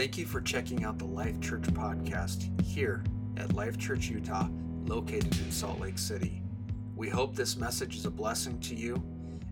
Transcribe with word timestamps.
Thank 0.00 0.16
you 0.16 0.24
for 0.24 0.40
checking 0.40 0.82
out 0.82 0.98
the 0.98 1.04
Life 1.04 1.38
Church 1.42 1.64
podcast 1.64 2.62
here 2.62 3.04
at 3.36 3.52
Life 3.52 3.76
Church 3.76 4.08
Utah, 4.08 4.48
located 4.86 5.38
in 5.38 5.52
Salt 5.52 5.78
Lake 5.78 5.98
City. 5.98 6.42
We 6.96 7.10
hope 7.10 7.36
this 7.36 7.58
message 7.58 7.96
is 7.96 8.06
a 8.06 8.10
blessing 8.10 8.58
to 8.60 8.74
you. 8.74 9.04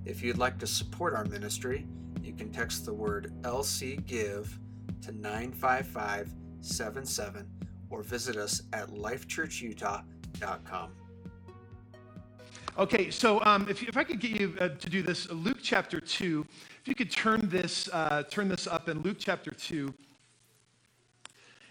If 0.07 0.23
you'd 0.23 0.39
like 0.39 0.59
to 0.61 0.67
support 0.67 1.13
our 1.13 1.27
ministry, 1.27 1.87
you 2.23 2.33
can 2.33 2.51
text 2.51 2.87
the 2.87 2.95
word 2.95 3.31
LC 3.43 4.07
Give 4.07 4.59
to 5.03 5.13
95577 5.13 7.47
or 7.91 8.03
visit 8.03 8.37
us 8.37 8.63
at 8.73 8.89
lifechurchutah.com. 8.89 10.91
Okay, 12.79 13.11
so 13.11 13.45
um, 13.45 13.67
if, 13.69 13.83
if 13.83 13.99
I 13.99 14.05
could 14.05 14.19
get 14.19 14.41
you 14.41 14.55
uh, 14.61 14.69
to 14.69 14.89
do 14.89 15.03
this, 15.03 15.31
Luke 15.31 15.59
chapter 15.61 16.01
2, 16.01 16.47
if 16.81 16.89
you 16.89 16.95
could 16.95 17.11
turn 17.11 17.51
this, 17.51 17.91
uh, 17.93 18.23
turn 18.31 18.49
this 18.49 18.67
up 18.67 18.89
in 18.89 19.03
Luke 19.03 19.19
chapter 19.19 19.51
2. 19.51 19.93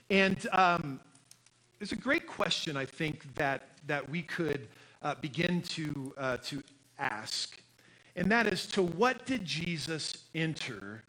And 0.10 0.48
um, 0.52 1.00
there's 1.80 1.92
a 1.92 1.98
great 1.98 2.28
question, 2.28 2.78
I 2.78 2.86
think, 2.86 3.34
that, 3.36 3.70
that 3.88 4.10
we 4.10 4.22
could 4.22 4.68
uh, 5.04 5.16
begin 5.22 5.62
to, 5.62 6.14
uh, 6.18 6.38
to 6.38 6.64
ask. 6.98 7.62
And 8.16 8.32
that 8.32 8.48
is 8.48 8.66
to 8.68 8.82
what 8.82 9.26
did 9.26 9.46
Jesus 9.46 10.26
enter 10.34 11.04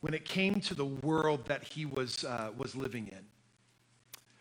when 0.00 0.14
it 0.14 0.24
came 0.24 0.60
to 0.62 0.74
the 0.74 0.86
world 0.86 1.44
that 1.46 1.62
he 1.62 1.86
was, 1.86 2.24
uh, 2.24 2.50
was 2.56 2.74
living 2.74 3.08
in? 3.08 3.24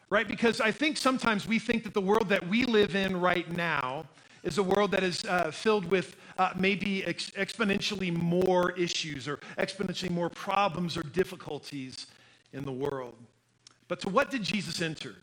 Right? 0.10 0.28
Because 0.28 0.60
I 0.60 0.72
think 0.72 0.98
sometimes 0.98 1.48
we 1.48 1.60
think 1.60 1.84
that 1.84 1.94
the 1.94 2.02
world 2.02 2.30
that 2.30 2.48
we 2.48 2.66
live 2.66 2.96
in 2.96 3.20
right 3.20 3.50
now 3.56 4.06
is 4.42 4.58
a 4.58 4.64
world 4.64 4.90
that 4.92 5.04
is 5.04 5.24
uh, 5.26 5.52
filled 5.52 5.86
with 5.92 6.16
uh, 6.40 6.52
maybe 6.58 7.06
ex- 7.06 7.30
exponentially 7.32 8.12
more 8.12 8.72
issues 8.72 9.28
or 9.28 9.38
exponentially 9.60 10.10
more 10.10 10.30
problems 10.30 10.98
or 10.98 11.04
difficulties 11.04 12.08
in 12.54 12.64
the 12.64 12.72
world. 12.72 13.16
But 13.90 14.00
to 14.02 14.10
what 14.10 14.32
did 14.32 14.44
Jesus 14.44 14.82
enter? 14.82 15.16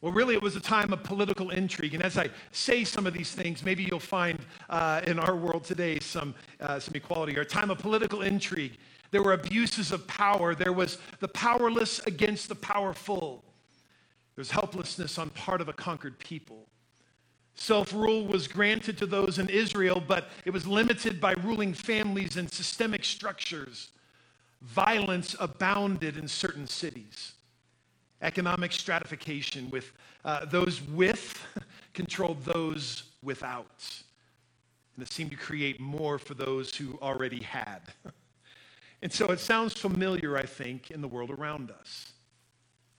Well, 0.00 0.12
really, 0.12 0.34
it 0.34 0.42
was 0.42 0.56
a 0.56 0.60
time 0.60 0.92
of 0.92 1.02
political 1.02 1.50
intrigue. 1.50 1.94
And 1.94 2.02
as 2.02 2.16
I 2.16 2.30
say 2.50 2.82
some 2.84 3.06
of 3.06 3.12
these 3.12 3.32
things, 3.32 3.64
maybe 3.64 3.84
you'll 3.84 4.00
find 4.00 4.38
uh, 4.70 5.02
in 5.06 5.18
our 5.18 5.36
world 5.36 5.64
today 5.64 5.98
some, 6.00 6.34
uh, 6.60 6.78
some 6.80 6.94
equality 6.94 7.36
or 7.36 7.42
a 7.42 7.46
time 7.46 7.70
of 7.70 7.78
political 7.78 8.22
intrigue. 8.22 8.78
There 9.10 9.22
were 9.22 9.32
abuses 9.32 9.92
of 9.92 10.06
power. 10.06 10.54
There 10.54 10.72
was 10.72 10.98
the 11.20 11.28
powerless 11.28 11.98
against 12.00 12.48
the 12.48 12.54
powerful. 12.54 13.44
there 14.34 14.42
was 14.42 14.50
helplessness 14.50 15.18
on 15.18 15.30
part 15.30 15.60
of 15.60 15.68
a 15.68 15.72
conquered 15.72 16.18
people. 16.18 16.68
Self 17.56 17.92
rule 17.92 18.24
was 18.24 18.46
granted 18.46 18.96
to 18.98 19.06
those 19.06 19.40
in 19.40 19.48
Israel, 19.48 20.00
but 20.06 20.30
it 20.44 20.52
was 20.52 20.64
limited 20.64 21.20
by 21.20 21.32
ruling 21.42 21.74
families 21.74 22.36
and 22.36 22.50
systemic 22.50 23.04
structures. 23.04 23.88
Violence 24.62 25.34
abounded 25.40 26.16
in 26.16 26.28
certain 26.28 26.68
cities. 26.68 27.32
Economic 28.22 28.72
stratification 28.72 29.70
with 29.70 29.92
uh, 30.24 30.44
those 30.44 30.82
with 30.82 31.44
controlled 31.94 32.44
those 32.44 33.04
without. 33.22 33.84
And 34.96 35.06
it 35.06 35.12
seemed 35.12 35.30
to 35.30 35.36
create 35.36 35.80
more 35.80 36.18
for 36.18 36.34
those 36.34 36.74
who 36.74 36.98
already 37.00 37.42
had. 37.42 37.80
and 39.02 39.12
so 39.12 39.26
it 39.26 39.38
sounds 39.38 39.72
familiar, 39.72 40.36
I 40.36 40.44
think, 40.44 40.90
in 40.90 41.00
the 41.00 41.08
world 41.08 41.30
around 41.30 41.70
us. 41.70 42.12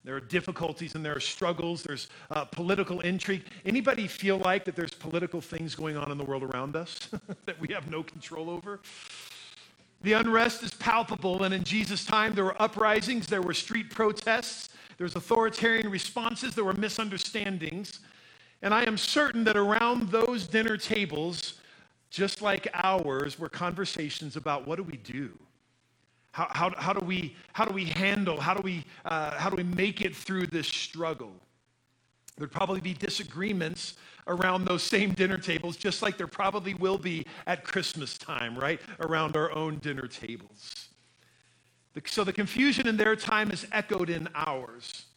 There 0.05 0.15
are 0.15 0.21
difficulties 0.21 0.95
and 0.95 1.03
there 1.03 1.15
are 1.15 1.19
struggles. 1.19 1.83
There's 1.83 2.07
uh, 2.31 2.45
political 2.45 3.01
intrigue. 3.01 3.43
Anybody 3.65 4.07
feel 4.07 4.37
like 4.37 4.63
that 4.65 4.75
there's 4.75 4.93
political 4.93 5.41
things 5.41 5.75
going 5.75 5.97
on 5.97 6.09
in 6.11 6.17
the 6.17 6.23
world 6.23 6.43
around 6.43 6.75
us 6.75 7.09
that 7.45 7.59
we 7.59 7.73
have 7.73 7.91
no 7.91 8.01
control 8.01 8.49
over? 8.49 8.79
The 10.02 10.14
unrest 10.14 10.64
is 10.64 10.73
palpable, 10.73 11.44
and 11.44 11.53
in 11.53 11.64
Jesus' 11.64 12.05
time, 12.05 12.33
there 12.33 12.45
were 12.45 12.61
uprisings, 12.61 13.28
there 13.28 13.42
were 13.42 13.53
street 13.53 13.89
protests, 13.89 14.69
there 14.97 15.05
was 15.05 15.16
authoritarian 15.16 15.89
responses, 15.89 16.55
there 16.55 16.64
were 16.64 16.73
misunderstandings. 16.73 18.00
And 18.61 18.73
I 18.73 18.83
am 18.83 18.98
certain 18.98 19.43
that 19.45 19.58
around 19.58 20.09
those 20.09 20.48
dinner 20.48 20.77
tables, 20.77 21.55
just 22.09 22.42
like 22.42 22.70
ours, 22.73 23.38
were 23.38 23.49
conversations 23.49 24.36
about 24.36 24.67
what 24.67 24.77
do 24.77 24.83
we 24.83 24.98
do? 24.98 25.32
How, 26.32 26.48
how, 26.52 26.73
how, 26.77 26.93
do, 26.93 27.05
we, 27.05 27.36
how 27.54 27.65
do 27.65 27.73
we 27.73 27.86
handle, 27.86 28.39
how 28.39 28.54
do 28.54 28.61
we, 28.61 28.86
uh, 29.05 29.32
how 29.32 29.49
do 29.49 29.55
we 29.55 29.64
make 29.64 30.02
it 30.02 30.15
through 30.15 30.48
this 30.48 30.67
struggle? 30.67 31.33
There'd 32.38 32.52
probably 32.52 32.80
be 32.80 32.93
disagreements 32.93 33.95
around 34.29 34.65
those 34.65 34.83
same 34.83 35.11
dinner 35.11 35.37
tables, 35.37 35.75
just 35.75 36.01
like 36.01 36.17
there 36.17 36.27
probably 36.27 36.73
will 36.75 36.97
be 36.97 37.25
at 37.47 37.63
Christmas 37.63 38.17
time, 38.17 38.57
right? 38.57 38.79
Around 39.01 39.35
our 39.35 39.51
own 39.51 39.79
dinner 39.79 40.07
tables. 40.07 40.89
So 42.05 42.23
the 42.23 42.31
confusion 42.31 42.87
in 42.87 42.95
their 42.95 43.15
time 43.15 43.51
is 43.51 43.67
echoed 43.73 44.09
in 44.09 44.29
ours. 44.33 45.07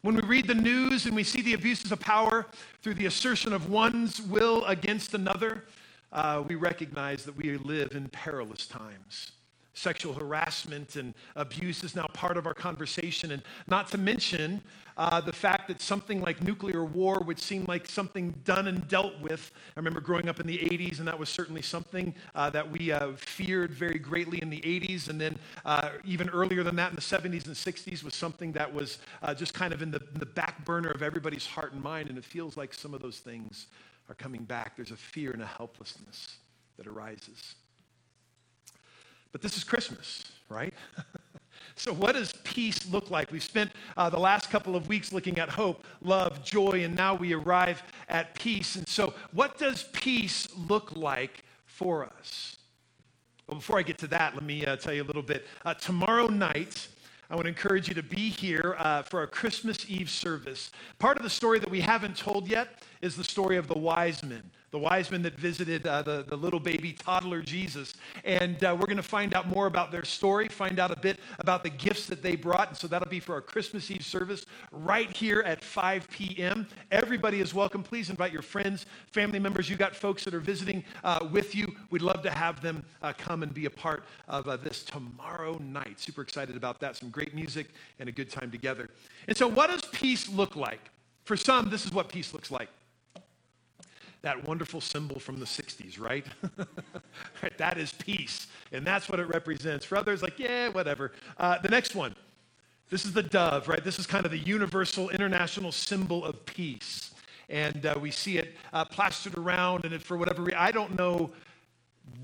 When 0.00 0.16
we 0.16 0.22
read 0.22 0.46
the 0.46 0.54
news 0.54 1.06
and 1.06 1.14
we 1.14 1.22
see 1.22 1.42
the 1.42 1.54
abuses 1.54 1.92
of 1.92 2.00
power 2.00 2.46
through 2.82 2.94
the 2.94 3.06
assertion 3.06 3.52
of 3.52 3.70
one's 3.70 4.20
will 4.20 4.64
against 4.64 5.14
another, 5.14 5.64
uh, 6.12 6.42
we 6.46 6.56
recognize 6.56 7.24
that 7.24 7.36
we 7.36 7.56
live 7.58 7.92
in 7.92 8.08
perilous 8.08 8.66
times. 8.66 9.32
Sexual 9.74 10.14
harassment 10.14 10.96
and 10.96 11.14
abuse 11.36 11.82
is 11.82 11.96
now 11.96 12.06
part 12.14 12.36
of 12.36 12.46
our 12.46 12.54
conversation, 12.54 13.32
and 13.32 13.42
not 13.66 13.88
to 13.88 13.98
mention 13.98 14.62
uh, 14.96 15.20
the 15.20 15.32
fact 15.32 15.68
that 15.68 15.80
something 15.80 16.20
like 16.20 16.42
nuclear 16.42 16.84
war 16.84 17.20
would 17.20 17.38
seem 17.38 17.64
like 17.66 17.88
something 17.88 18.30
done 18.44 18.68
and 18.68 18.86
dealt 18.88 19.18
with. 19.20 19.50
I 19.76 19.80
remember 19.80 20.00
growing 20.00 20.28
up 20.28 20.38
in 20.38 20.46
the 20.46 20.58
80s, 20.58 20.98
and 20.98 21.08
that 21.08 21.18
was 21.18 21.28
certainly 21.28 21.62
something 21.62 22.14
uh, 22.34 22.50
that 22.50 22.70
we 22.70 22.92
uh, 22.92 23.12
feared 23.16 23.72
very 23.72 23.98
greatly 23.98 24.40
in 24.40 24.50
the 24.50 24.60
80s. 24.60 25.08
And 25.08 25.20
then 25.20 25.36
uh, 25.64 25.90
even 26.04 26.28
earlier 26.28 26.62
than 26.62 26.76
that, 26.76 26.90
in 26.90 26.96
the 26.96 27.02
70s 27.02 27.46
and 27.46 27.54
60s, 27.56 28.04
was 28.04 28.14
something 28.14 28.52
that 28.52 28.72
was 28.72 28.98
uh, 29.22 29.34
just 29.34 29.54
kind 29.54 29.74
of 29.74 29.82
in 29.82 29.90
the, 29.90 30.00
in 30.14 30.20
the 30.20 30.26
back 30.26 30.64
burner 30.64 30.90
of 30.90 31.02
everybody's 31.02 31.46
heart 31.46 31.72
and 31.72 31.82
mind. 31.82 32.08
And 32.08 32.16
it 32.16 32.24
feels 32.24 32.56
like 32.56 32.72
some 32.72 32.94
of 32.94 33.02
those 33.02 33.18
things 33.18 33.66
are 34.08 34.14
coming 34.14 34.44
back. 34.44 34.76
There's 34.76 34.92
a 34.92 34.96
fear 34.96 35.32
and 35.32 35.42
a 35.42 35.46
helplessness 35.46 36.36
that 36.76 36.86
arises. 36.86 37.56
But 39.34 39.42
this 39.42 39.56
is 39.56 39.64
Christmas, 39.64 40.30
right? 40.48 40.72
so, 41.74 41.92
what 41.92 42.12
does 42.12 42.32
peace 42.44 42.88
look 42.88 43.10
like? 43.10 43.32
We've 43.32 43.42
spent 43.42 43.72
uh, 43.96 44.08
the 44.08 44.20
last 44.20 44.48
couple 44.48 44.76
of 44.76 44.86
weeks 44.86 45.12
looking 45.12 45.40
at 45.40 45.48
hope, 45.48 45.84
love, 46.02 46.44
joy, 46.44 46.84
and 46.84 46.94
now 46.94 47.16
we 47.16 47.32
arrive 47.34 47.82
at 48.08 48.36
peace. 48.36 48.76
And 48.76 48.86
so, 48.86 49.12
what 49.32 49.58
does 49.58 49.88
peace 49.92 50.46
look 50.56 50.94
like 50.94 51.42
for 51.66 52.04
us? 52.04 52.58
Well, 53.48 53.56
before 53.56 53.76
I 53.76 53.82
get 53.82 53.98
to 53.98 54.06
that, 54.06 54.34
let 54.34 54.44
me 54.44 54.64
uh, 54.64 54.76
tell 54.76 54.94
you 54.94 55.02
a 55.02 55.08
little 55.08 55.20
bit. 55.20 55.46
Uh, 55.64 55.74
tomorrow 55.74 56.28
night, 56.28 56.86
I 57.28 57.34
want 57.34 57.46
to 57.46 57.48
encourage 57.48 57.88
you 57.88 57.94
to 57.94 58.04
be 58.04 58.28
here 58.28 58.76
uh, 58.78 59.02
for 59.02 59.18
our 59.18 59.26
Christmas 59.26 59.90
Eve 59.90 60.10
service. 60.10 60.70
Part 61.00 61.16
of 61.16 61.24
the 61.24 61.30
story 61.30 61.58
that 61.58 61.68
we 61.68 61.80
haven't 61.80 62.16
told 62.16 62.46
yet 62.46 62.84
is 63.02 63.16
the 63.16 63.24
story 63.24 63.56
of 63.56 63.66
the 63.66 63.76
wise 63.76 64.22
men 64.22 64.48
the 64.74 64.78
wise 64.80 65.08
men 65.08 65.22
that 65.22 65.38
visited 65.38 65.86
uh, 65.86 66.02
the, 66.02 66.24
the 66.26 66.34
little 66.34 66.58
baby 66.58 66.92
toddler 66.92 67.40
Jesus. 67.40 67.94
And 68.24 68.62
uh, 68.64 68.76
we're 68.76 68.86
going 68.86 68.96
to 68.96 69.04
find 69.04 69.32
out 69.32 69.46
more 69.46 69.66
about 69.66 69.92
their 69.92 70.04
story, 70.04 70.48
find 70.48 70.80
out 70.80 70.90
a 70.90 70.98
bit 70.98 71.20
about 71.38 71.62
the 71.62 71.70
gifts 71.70 72.06
that 72.06 72.24
they 72.24 72.34
brought. 72.34 72.70
And 72.70 72.76
so 72.76 72.88
that'll 72.88 73.08
be 73.08 73.20
for 73.20 73.34
our 73.34 73.40
Christmas 73.40 73.88
Eve 73.88 74.04
service 74.04 74.46
right 74.72 75.16
here 75.16 75.42
at 75.42 75.62
5 75.62 76.10
p.m. 76.10 76.66
Everybody 76.90 77.40
is 77.40 77.54
welcome. 77.54 77.84
Please 77.84 78.10
invite 78.10 78.32
your 78.32 78.42
friends, 78.42 78.86
family 79.12 79.38
members. 79.38 79.70
You 79.70 79.76
got 79.76 79.94
folks 79.94 80.24
that 80.24 80.34
are 80.34 80.40
visiting 80.40 80.82
uh, 81.04 81.28
with 81.30 81.54
you. 81.54 81.72
We'd 81.90 82.02
love 82.02 82.22
to 82.22 82.30
have 82.32 82.60
them 82.60 82.84
uh, 83.00 83.12
come 83.16 83.44
and 83.44 83.54
be 83.54 83.66
a 83.66 83.70
part 83.70 84.02
of 84.26 84.48
uh, 84.48 84.56
this 84.56 84.82
tomorrow 84.82 85.56
night. 85.58 86.00
Super 86.00 86.22
excited 86.22 86.56
about 86.56 86.80
that. 86.80 86.96
Some 86.96 87.10
great 87.10 87.32
music 87.32 87.68
and 88.00 88.08
a 88.08 88.12
good 88.12 88.28
time 88.28 88.50
together. 88.50 88.90
And 89.28 89.36
so, 89.36 89.46
what 89.46 89.70
does 89.70 89.84
peace 89.92 90.28
look 90.28 90.56
like? 90.56 90.90
For 91.22 91.36
some, 91.36 91.70
this 91.70 91.86
is 91.86 91.92
what 91.92 92.08
peace 92.08 92.34
looks 92.34 92.50
like 92.50 92.68
that 94.24 94.42
wonderful 94.48 94.80
symbol 94.80 95.20
from 95.20 95.38
the 95.38 95.44
60s, 95.44 96.00
right? 96.00 96.24
That 97.58 97.78
is 97.78 97.92
peace. 97.92 98.48
And 98.72 98.84
that's 98.84 99.08
what 99.08 99.20
it 99.20 99.28
represents. 99.28 99.84
For 99.84 99.96
others, 99.96 100.22
like, 100.22 100.38
yeah, 100.38 100.68
whatever. 100.68 101.12
Uh, 101.38 101.58
the 101.58 101.68
next 101.68 101.94
one. 101.94 102.16
This 102.90 103.04
is 103.04 103.12
the 103.12 103.22
dove, 103.22 103.68
right? 103.68 103.84
This 103.84 103.98
is 103.98 104.06
kind 104.06 104.24
of 104.24 104.30
the 104.30 104.38
universal 104.38 105.10
international 105.10 105.72
symbol 105.72 106.24
of 106.24 106.44
peace. 106.46 107.12
And 107.48 107.86
uh, 107.86 107.96
we 108.00 108.10
see 108.10 108.38
it 108.38 108.54
uh, 108.72 108.84
plastered 108.84 109.36
around, 109.36 109.84
and 109.84 110.02
for 110.02 110.16
whatever 110.16 110.42
reason, 110.42 110.58
I 110.58 110.70
don't 110.70 110.96
know 110.96 111.30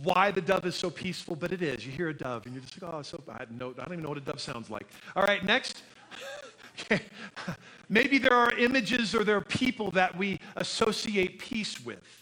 why 0.03 0.31
the 0.31 0.41
dove 0.41 0.65
is 0.67 0.75
so 0.75 0.91
peaceful, 0.91 1.37
but 1.37 1.53
it 1.53 1.61
is. 1.61 1.85
You 1.85 1.93
hear 1.93 2.09
a 2.09 2.15
dove, 2.15 2.47
and 2.47 2.55
you're 2.55 2.63
just 2.63 2.81
like, 2.81 2.93
oh, 2.93 3.03
so 3.03 3.19
bad. 3.27 3.49
No, 3.51 3.71
I 3.71 3.85
don't 3.85 3.93
even 3.93 4.03
know 4.03 4.09
what 4.11 4.19
a 4.19 4.23
dove 4.23 4.41
sounds 4.41 4.71
like. 4.71 4.87
All 5.17 5.23
right, 5.23 5.45
next. 5.45 5.83
Maybe 7.89 8.19
there 8.19 8.35
are 8.35 8.53
images 8.53 9.15
or 9.15 9.25
there 9.25 9.37
are 9.37 9.43
people 9.43 9.91
that 9.93 10.17
we 10.17 10.39
associate 10.57 11.39
peace 11.39 11.85
with. 11.85 12.21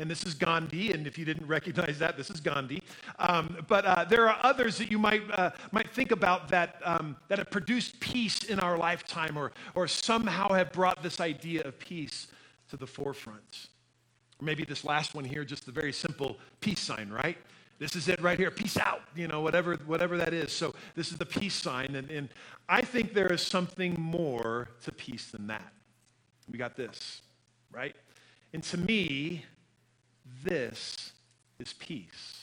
And 0.00 0.10
this 0.10 0.24
is 0.24 0.32
Gandhi, 0.32 0.92
and 0.92 1.06
if 1.06 1.18
you 1.18 1.26
didn't 1.26 1.46
recognize 1.46 1.98
that, 1.98 2.16
this 2.16 2.30
is 2.30 2.40
Gandhi. 2.40 2.82
Um, 3.18 3.58
but 3.68 3.84
uh, 3.84 4.04
there 4.04 4.26
are 4.30 4.38
others 4.42 4.78
that 4.78 4.90
you 4.90 4.98
might, 4.98 5.22
uh, 5.32 5.50
might 5.72 5.90
think 5.90 6.10
about 6.10 6.48
that, 6.48 6.80
um, 6.84 7.16
that 7.28 7.36
have 7.38 7.50
produced 7.50 8.00
peace 8.00 8.44
in 8.44 8.58
our 8.60 8.78
lifetime 8.78 9.36
or, 9.36 9.52
or 9.74 9.86
somehow 9.86 10.54
have 10.54 10.72
brought 10.72 11.02
this 11.02 11.20
idea 11.20 11.62
of 11.64 11.78
peace 11.78 12.28
to 12.70 12.78
the 12.78 12.86
forefront. 12.86 13.68
Or 14.40 14.46
maybe 14.46 14.64
this 14.64 14.84
last 14.84 15.14
one 15.14 15.24
here, 15.24 15.44
just 15.44 15.66
the 15.66 15.72
very 15.72 15.92
simple 15.92 16.38
peace 16.60 16.80
sign, 16.80 17.10
right? 17.10 17.36
This 17.80 17.96
is 17.96 18.08
it 18.08 18.20
right 18.20 18.38
here. 18.38 18.50
Peace 18.50 18.76
out. 18.76 19.00
You 19.16 19.26
know, 19.26 19.40
whatever, 19.40 19.74
whatever 19.86 20.16
that 20.18 20.32
is. 20.32 20.52
So 20.52 20.74
this 20.94 21.10
is 21.10 21.18
the 21.18 21.26
peace 21.26 21.54
sign. 21.54 21.96
And, 21.96 22.08
and 22.10 22.28
I 22.68 22.82
think 22.82 23.14
there 23.14 23.32
is 23.32 23.40
something 23.40 23.98
more 23.98 24.68
to 24.84 24.92
peace 24.92 25.30
than 25.30 25.48
that. 25.48 25.72
We 26.48 26.58
got 26.58 26.76
this, 26.76 27.22
right? 27.72 27.96
And 28.52 28.62
to 28.64 28.76
me, 28.76 29.46
this 30.44 31.12
is 31.58 31.72
peace 31.72 32.40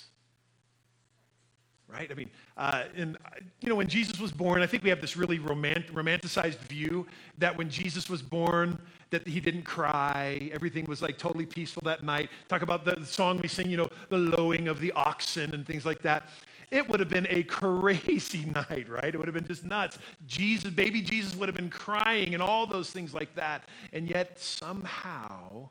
right? 1.88 2.12
I 2.12 2.13
mean, 2.16 2.30
uh, 2.57 2.83
and 2.95 3.18
you 3.62 3.69
know, 3.69 3.75
when 3.75 3.88
Jesus 3.88 4.19
was 4.19 4.31
born, 4.31 4.62
I 4.62 4.68
think 4.68 4.83
we 4.83 4.90
have 4.90 5.01
this 5.01 5.16
really 5.16 5.40
romant- 5.40 5.92
romanticized 5.92 6.60
view 6.60 7.07
that 7.38 7.57
when 7.57 7.69
Jesus 7.69 8.10
was 8.10 8.22
born, 8.22 8.78
that 9.09 9.27
he 9.27 9.39
didn't 9.39 9.63
cry, 9.63 10.50
everything 10.54 10.86
was 10.86 11.01
like 11.01 11.18
totally 11.18 11.45
peaceful 11.45 11.81
that 11.86 12.04
night. 12.04 12.30
Talk 12.48 12.62
about 12.62 12.86
the, 12.86 13.06
song 13.06 13.39
we 13.42 13.48
sing, 13.48 13.69
you 13.69 13.77
know, 13.77 13.89
the 14.09 14.18
lowing 14.18 14.68
of 14.68 14.80
the 14.80 14.92
oxen 14.94 15.54
and 15.54 15.65
things 15.65 15.86
like 15.86 16.01
that. 16.01 16.30
It 16.69 16.88
would 16.89 17.00
have 17.00 17.09
been 17.09 17.27
a 17.30 17.44
crazy 17.44 18.45
night, 18.56 18.89
right? 18.89 19.13
It 19.13 19.18
would 19.18 19.27
have 19.27 19.36
been 19.36 19.48
just 19.48 19.63
nuts. 19.63 19.98
Jesus, 20.25 20.71
baby 20.71 21.01
Jesus 21.01 21.36
would 21.36 21.48
have 21.48 21.56
been 21.56 21.69
crying 21.69 22.33
and 22.33 22.44
all 22.44 22.68
those 22.68 22.92
things 22.92 23.13
like 23.13 23.33
that. 23.36 23.63
And 23.94 24.09
yet 24.09 24.39
somehow 24.39 25.69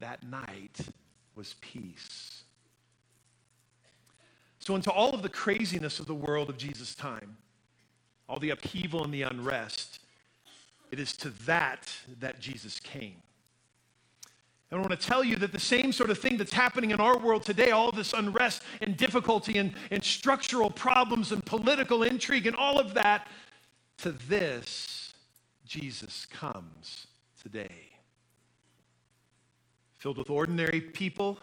that 0.00 0.22
night 0.28 0.80
was 1.34 1.54
peace. 1.60 2.42
So, 4.58 4.74
into 4.74 4.90
all 4.90 5.14
of 5.14 5.22
the 5.22 5.28
craziness 5.28 6.00
of 6.00 6.06
the 6.06 6.14
world 6.14 6.48
of 6.48 6.56
Jesus' 6.56 6.94
time, 6.94 7.36
all 8.28 8.38
the 8.38 8.50
upheaval 8.50 9.04
and 9.04 9.12
the 9.12 9.22
unrest, 9.22 10.00
it 10.94 11.00
is 11.00 11.16
to 11.16 11.30
that 11.44 11.92
that 12.20 12.38
Jesus 12.38 12.78
came. 12.78 13.16
And 14.70 14.78
I 14.78 14.80
want 14.80 14.92
to 14.92 15.06
tell 15.06 15.24
you 15.24 15.34
that 15.38 15.50
the 15.50 15.58
same 15.58 15.90
sort 15.90 16.08
of 16.08 16.18
thing 16.20 16.36
that's 16.36 16.52
happening 16.52 16.92
in 16.92 17.00
our 17.00 17.18
world 17.18 17.42
today, 17.42 17.72
all 17.72 17.90
this 17.90 18.12
unrest 18.12 18.62
and 18.80 18.96
difficulty 18.96 19.58
and, 19.58 19.72
and 19.90 20.04
structural 20.04 20.70
problems 20.70 21.32
and 21.32 21.44
political 21.44 22.04
intrigue 22.04 22.46
and 22.46 22.54
all 22.54 22.78
of 22.78 22.94
that, 22.94 23.26
to 23.98 24.12
this, 24.12 25.14
Jesus 25.66 26.26
comes 26.26 27.08
today. 27.42 27.88
Filled 29.98 30.18
with 30.18 30.30
ordinary 30.30 30.80
people, 30.80 31.40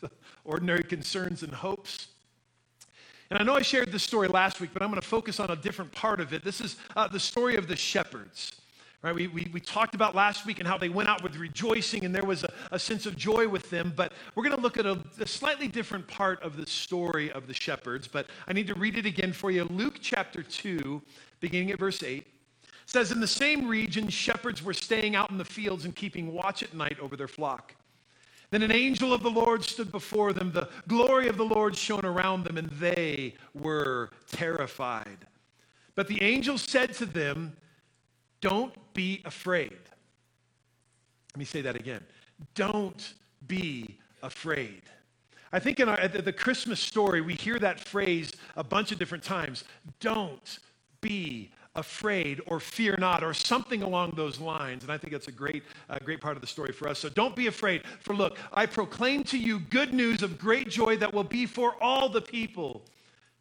with 0.00 0.10
ordinary 0.46 0.84
concerns 0.84 1.42
and 1.42 1.52
hopes 1.52 2.08
and 3.30 3.38
I 3.40 3.42
know 3.42 3.54
I 3.54 3.62
shared 3.62 3.90
this 3.90 4.04
story 4.04 4.28
last 4.28 4.60
week, 4.60 4.70
but 4.72 4.82
I'm 4.82 4.90
going 4.90 5.00
to 5.00 5.06
focus 5.06 5.40
on 5.40 5.50
a 5.50 5.56
different 5.56 5.90
part 5.92 6.20
of 6.20 6.32
it. 6.32 6.44
This 6.44 6.60
is 6.60 6.76
uh, 6.94 7.08
the 7.08 7.18
story 7.18 7.56
of 7.56 7.66
the 7.66 7.76
shepherds. 7.76 8.52
Right, 9.02 9.14
we, 9.14 9.28
we, 9.28 9.48
we, 9.52 9.60
talked 9.60 9.94
about 9.94 10.14
last 10.14 10.46
week 10.46 10.58
and 10.58 10.66
how 10.66 10.78
they 10.78 10.88
went 10.88 11.08
out 11.08 11.22
with 11.22 11.36
rejoicing 11.36 12.04
and 12.04 12.14
there 12.14 12.24
was 12.24 12.44
a, 12.44 12.52
a 12.72 12.78
sense 12.78 13.06
of 13.06 13.16
joy 13.16 13.46
with 13.46 13.68
them. 13.70 13.92
But 13.94 14.12
we're 14.34 14.42
going 14.42 14.56
to 14.56 14.60
look 14.60 14.78
at 14.78 14.86
a, 14.86 14.98
a 15.20 15.26
slightly 15.26 15.68
different 15.68 16.08
part 16.08 16.42
of 16.42 16.56
the 16.56 16.66
story 16.66 17.30
of 17.30 17.46
the 17.46 17.54
shepherds. 17.54 18.08
But 18.08 18.26
I 18.48 18.52
need 18.52 18.66
to 18.68 18.74
read 18.74 18.96
it 18.96 19.06
again 19.06 19.32
for 19.32 19.50
you. 19.50 19.64
Luke 19.64 19.98
chapter 20.00 20.42
2, 20.42 21.00
beginning 21.40 21.70
at 21.70 21.78
verse 21.78 22.02
8, 22.02 22.26
says, 22.86 23.12
In 23.12 23.20
the 23.20 23.26
same 23.26 23.68
region, 23.68 24.08
shepherds 24.08 24.62
were 24.62 24.74
staying 24.74 25.14
out 25.14 25.30
in 25.30 25.38
the 25.38 25.44
fields 25.44 25.84
and 25.84 25.94
keeping 25.94 26.32
watch 26.32 26.62
at 26.62 26.74
night 26.74 26.98
over 26.98 27.16
their 27.16 27.28
flock. 27.28 27.74
Then 28.50 28.62
an 28.62 28.72
angel 28.72 29.12
of 29.12 29.22
the 29.22 29.30
Lord 29.30 29.64
stood 29.64 29.92
before 29.92 30.32
them. 30.32 30.52
The 30.52 30.68
glory 30.88 31.28
of 31.28 31.36
the 31.36 31.44
Lord 31.44 31.76
shone 31.76 32.04
around 32.04 32.44
them, 32.44 32.56
and 32.56 32.70
they 32.70 33.34
were 33.54 34.10
terrified. 34.30 35.18
But 35.96 36.08
the 36.08 36.22
angel 36.22 36.56
said 36.56 36.94
to 36.94 37.06
them, 37.06 37.56
Don't 38.46 38.76
be 38.94 39.22
afraid. 39.24 39.76
Let 41.34 41.36
me 41.36 41.44
say 41.44 41.62
that 41.62 41.74
again. 41.74 42.00
Don't 42.54 43.14
be 43.48 43.98
afraid. 44.22 44.82
I 45.52 45.58
think 45.58 45.80
in 45.80 45.88
our, 45.88 46.06
the 46.06 46.32
Christmas 46.32 46.78
story, 46.78 47.22
we 47.22 47.34
hear 47.34 47.58
that 47.58 47.80
phrase 47.80 48.30
a 48.56 48.62
bunch 48.62 48.92
of 48.92 49.00
different 49.00 49.24
times. 49.24 49.64
Don't 49.98 50.60
be 51.00 51.50
afraid 51.74 52.40
or 52.46 52.60
fear 52.60 52.94
not 53.00 53.24
or 53.24 53.34
something 53.34 53.82
along 53.82 54.12
those 54.14 54.38
lines. 54.38 54.84
And 54.84 54.92
I 54.92 54.96
think 54.96 55.12
that's 55.12 55.26
a 55.26 55.32
great, 55.32 55.64
uh, 55.90 55.98
great 56.04 56.20
part 56.20 56.36
of 56.36 56.40
the 56.40 56.46
story 56.46 56.70
for 56.70 56.88
us. 56.88 57.00
So 57.00 57.08
don't 57.08 57.34
be 57.34 57.48
afraid. 57.48 57.82
For 57.98 58.14
look, 58.14 58.38
I 58.52 58.66
proclaim 58.66 59.24
to 59.24 59.38
you 59.38 59.58
good 59.58 59.92
news 59.92 60.22
of 60.22 60.38
great 60.38 60.68
joy 60.68 60.96
that 60.98 61.12
will 61.12 61.24
be 61.24 61.46
for 61.46 61.74
all 61.82 62.08
the 62.08 62.22
people. 62.22 62.84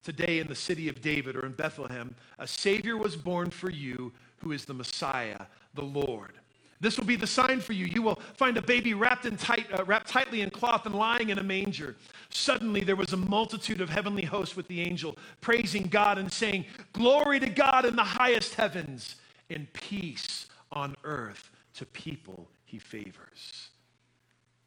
Today 0.02 0.38
in 0.40 0.48
the 0.48 0.56
city 0.56 0.88
of 0.88 1.02
David 1.02 1.36
or 1.36 1.48
in 1.48 1.54
Bethlehem, 1.54 2.14
a 2.38 2.48
Savior 2.48 2.96
was 2.96 3.16
born 3.16 3.50
for 3.50 3.72
you 3.72 4.12
who 4.38 4.52
is 4.52 4.66
the 4.66 4.74
Messiah, 4.74 5.42
the 5.74 5.84
Lord. 5.84 6.34
This 6.82 6.98
will 6.98 7.06
be 7.06 7.16
the 7.16 7.28
sign 7.28 7.62
for 7.62 7.74
you. 7.74 7.86
You 7.86 8.02
will 8.02 8.20
find 8.36 8.58
a 8.58 8.62
baby 8.62 8.94
wrapped, 8.94 9.26
in 9.26 9.38
tight, 9.38 9.68
uh, 9.78 9.84
wrapped 9.86 10.08
tightly 10.08 10.42
in 10.42 10.50
cloth 10.50 10.86
and 10.86 10.94
lying 10.94 11.30
in 11.30 11.40
a 11.40 11.44
manger. 11.44 11.96
Suddenly 12.30 12.82
there 12.82 12.98
was 12.98 13.14
a 13.14 13.18
multitude 13.18 13.82
of 13.82 13.90
heavenly 13.90 14.24
hosts 14.24 14.56
with 14.56 14.68
the 14.68 14.82
angel, 14.82 15.18
praising 15.42 15.84
God 15.84 16.18
and 16.18 16.32
saying, 16.32 16.66
Glory 16.92 17.40
to 17.40 17.50
God 17.50 17.86
in 17.86 17.96
the 17.96 18.04
highest 18.04 18.56
heavens, 18.56 19.16
and 19.50 19.72
peace 19.74 20.48
on 20.72 20.96
earth 21.04 21.50
to 21.76 21.86
people 21.86 22.48
he 22.66 22.78
favors. 22.78 23.70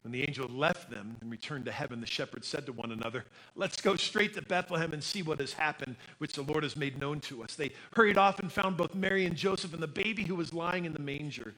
When 0.09 0.19
the 0.19 0.27
angel 0.27 0.47
left 0.47 0.89
them 0.89 1.17
and 1.21 1.29
returned 1.29 1.65
to 1.65 1.71
heaven, 1.71 2.01
the 2.01 2.07
shepherds 2.07 2.47
said 2.47 2.65
to 2.65 2.71
one 2.71 2.91
another, 2.91 3.25
Let's 3.55 3.79
go 3.79 3.95
straight 3.95 4.33
to 4.33 4.41
Bethlehem 4.41 4.91
and 4.91 5.03
see 5.03 5.21
what 5.21 5.39
has 5.39 5.53
happened, 5.53 5.97
which 6.17 6.33
the 6.33 6.41
Lord 6.41 6.63
has 6.63 6.75
made 6.75 6.99
known 6.99 7.19
to 7.19 7.43
us. 7.43 7.53
They 7.53 7.69
hurried 7.93 8.17
off 8.17 8.39
and 8.39 8.51
found 8.51 8.75
both 8.75 8.95
Mary 8.95 9.27
and 9.27 9.35
Joseph 9.35 9.71
and 9.71 9.83
the 9.83 9.87
baby 9.87 10.23
who 10.23 10.33
was 10.33 10.51
lying 10.51 10.85
in 10.85 10.93
the 10.93 10.99
manger. 10.99 11.53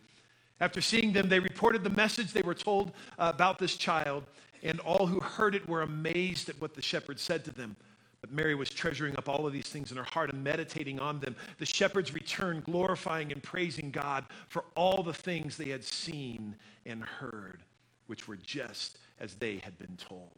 After 0.59 0.81
seeing 0.81 1.13
them, 1.13 1.29
they 1.29 1.39
reported 1.39 1.81
the 1.81 1.91
message 1.91 2.33
they 2.33 2.41
were 2.41 2.53
told 2.53 2.91
uh, 3.17 3.31
about 3.33 3.57
this 3.57 3.77
child, 3.77 4.25
and 4.63 4.81
all 4.81 5.07
who 5.07 5.21
heard 5.21 5.55
it 5.55 5.65
were 5.65 5.83
amazed 5.83 6.49
at 6.49 6.59
what 6.59 6.73
the 6.73 6.81
shepherds 6.81 7.21
said 7.21 7.45
to 7.45 7.51
them. 7.51 7.77
But 8.19 8.33
Mary 8.33 8.53
was 8.53 8.69
treasuring 8.69 9.15
up 9.17 9.29
all 9.29 9.47
of 9.47 9.53
these 9.53 9.69
things 9.69 9.91
in 9.91 9.97
her 9.97 10.03
heart 10.03 10.33
and 10.33 10.43
meditating 10.43 10.99
on 10.99 11.21
them. 11.21 11.37
The 11.57 11.65
shepherds 11.65 12.13
returned, 12.13 12.65
glorifying 12.65 13.31
and 13.31 13.41
praising 13.41 13.91
God 13.91 14.25
for 14.49 14.65
all 14.75 15.03
the 15.03 15.13
things 15.13 15.55
they 15.55 15.69
had 15.69 15.85
seen 15.85 16.57
and 16.85 17.01
heard, 17.01 17.63
which 18.11 18.27
were 18.27 18.35
just 18.35 18.97
as 19.21 19.35
they 19.35 19.61
had 19.63 19.77
been 19.77 19.95
told. 19.95 20.37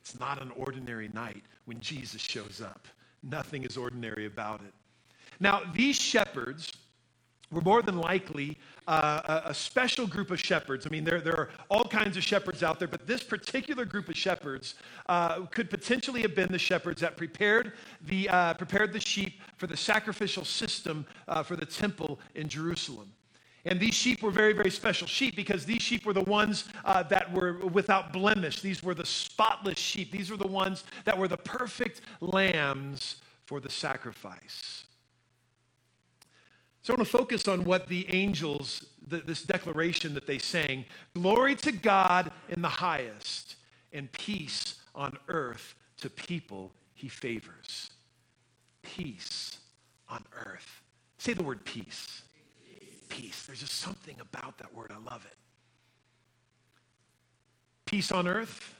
It's 0.00 0.18
not 0.18 0.40
an 0.40 0.50
ordinary 0.56 1.10
night 1.12 1.44
when 1.66 1.78
Jesus 1.78 2.22
shows 2.22 2.62
up. 2.64 2.88
Nothing 3.22 3.64
is 3.64 3.76
ordinary 3.76 4.24
about 4.24 4.62
it. 4.62 4.72
Now, 5.40 5.60
these 5.74 6.00
shepherds 6.00 6.72
were 7.52 7.60
more 7.60 7.82
than 7.82 7.98
likely 7.98 8.56
uh, 8.88 9.42
a, 9.44 9.52
special 9.52 10.06
group 10.06 10.30
of 10.30 10.40
shepherds. 10.40 10.86
I 10.86 10.88
mean, 10.88 11.04
there, 11.04 11.20
there 11.20 11.36
are 11.36 11.50
all 11.68 11.84
kinds 11.84 12.16
of 12.16 12.22
shepherds 12.24 12.62
out 12.62 12.78
there, 12.78 12.88
but 12.88 13.06
this 13.06 13.22
particular 13.22 13.84
group 13.84 14.08
of 14.08 14.16
shepherds 14.16 14.76
uh, 15.06 15.42
could 15.50 15.68
potentially 15.68 16.22
have 16.22 16.34
been 16.34 16.50
the 16.50 16.58
shepherds 16.58 17.02
that 17.02 17.18
prepared 17.18 17.74
the, 18.06 18.26
uh, 18.30 18.54
prepared 18.54 18.94
the 18.94 19.00
sheep 19.00 19.42
for 19.58 19.66
the 19.66 19.76
sacrificial 19.76 20.46
system 20.46 21.04
uh, 21.28 21.42
for 21.42 21.56
the 21.56 21.66
temple 21.66 22.20
in 22.36 22.48
Jerusalem. 22.48 23.12
And 23.64 23.78
these 23.78 23.94
sheep 23.94 24.22
were 24.22 24.30
very, 24.30 24.52
very 24.52 24.70
special 24.70 25.06
sheep 25.06 25.36
because 25.36 25.66
these 25.66 25.82
sheep 25.82 26.06
were 26.06 26.14
the 26.14 26.22
ones 26.22 26.64
uh, 26.84 27.02
that 27.04 27.30
were 27.32 27.58
without 27.66 28.12
blemish. 28.12 28.60
These 28.62 28.82
were 28.82 28.94
the 28.94 29.04
spotless 29.04 29.78
sheep. 29.78 30.10
These 30.10 30.30
were 30.30 30.38
the 30.38 30.46
ones 30.46 30.84
that 31.04 31.16
were 31.16 31.28
the 31.28 31.36
perfect 31.36 32.00
lambs 32.20 33.16
for 33.44 33.60
the 33.60 33.68
sacrifice. 33.68 34.84
So 36.82 36.94
I 36.94 36.96
want 36.96 37.08
to 37.08 37.18
focus 37.18 37.46
on 37.46 37.64
what 37.64 37.88
the 37.88 38.06
angels, 38.14 38.86
the, 39.06 39.18
this 39.18 39.42
declaration 39.42 40.14
that 40.14 40.26
they 40.26 40.38
sang 40.38 40.86
Glory 41.14 41.54
to 41.56 41.72
God 41.72 42.32
in 42.48 42.62
the 42.62 42.68
highest, 42.68 43.56
and 43.92 44.10
peace 44.12 44.76
on 44.94 45.18
earth 45.28 45.74
to 45.98 46.08
people 46.08 46.72
he 46.94 47.08
favors. 47.08 47.90
Peace 48.82 49.58
on 50.08 50.24
earth. 50.46 50.82
Say 51.18 51.34
the 51.34 51.42
word 51.42 51.64
peace. 51.64 52.22
Peace. 53.10 53.44
There's 53.44 53.60
just 53.60 53.74
something 53.74 54.16
about 54.20 54.56
that 54.58 54.74
word. 54.74 54.90
I 54.90 55.10
love 55.10 55.26
it. 55.26 55.36
Peace 57.84 58.10
on 58.10 58.26
earth 58.26 58.74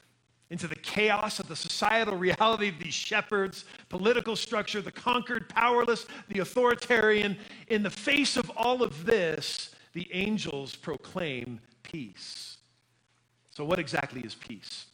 into 0.49 0.67
the 0.67 0.75
chaos 0.75 1.39
of 1.39 1.47
the 1.47 1.55
societal 1.55 2.17
reality 2.17 2.69
of 2.69 2.79
these 2.79 2.93
shepherds, 2.93 3.65
political 3.87 4.35
structure, 4.35 4.81
the 4.81 4.91
conquered, 4.91 5.47
powerless, 5.47 6.07
the 6.29 6.39
authoritarian. 6.39 7.37
In 7.67 7.83
the 7.83 7.89
face 7.89 8.35
of 8.35 8.49
all 8.55 8.81
of 8.81 9.05
this, 9.05 9.75
the 9.93 10.09
angels 10.13 10.75
proclaim 10.75 11.59
peace. 11.83 12.57
So, 13.49 13.65
what 13.65 13.79
exactly 13.79 14.21
is 14.21 14.35
peace? 14.35 14.85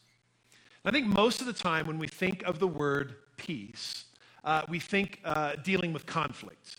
I 0.84 0.92
think 0.92 1.06
most 1.06 1.42
of 1.42 1.48
the 1.48 1.54
time 1.54 1.86
when 1.86 2.00
we 2.00 2.08
think 2.08 2.44
of 2.44 2.60
the 2.60 2.68
word 2.68 3.16
peace, 3.36 4.06
uh, 4.44 4.64
we 4.70 4.80
think 4.80 5.20
uh, 5.26 5.56
dealing 5.64 5.92
with 5.94 6.06
conflict. 6.06 6.78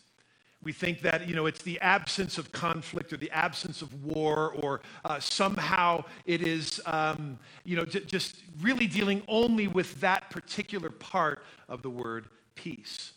We 0.63 0.73
think 0.73 1.03
that, 1.03 1.29
you 1.29 1.37
know, 1.37 1.47
it's 1.47 1.63
the 1.63 1.79
absence 1.81 2.37
of 2.37 2.51
conflict 2.51 3.13
or 3.13 3.17
the 3.17 3.31
absence 3.31 3.81
of 3.81 4.05
war 4.05 4.55
or 4.61 4.81
uh, 5.05 5.21
somehow 5.21 6.05
it 6.27 6.43
is, 6.43 6.81
um, 6.85 7.39
you 7.65 7.77
know, 7.77 7.85
j- 7.85 8.05
just 8.05 8.43
really 8.61 8.89
dealing 8.89 9.23
only 9.29 9.69
with 9.69 10.01
that 10.01 10.31
particular 10.31 10.91
part 10.91 11.45
of 11.69 11.83
the 11.83 11.91
word 11.91 12.27
peace. 12.57 13.13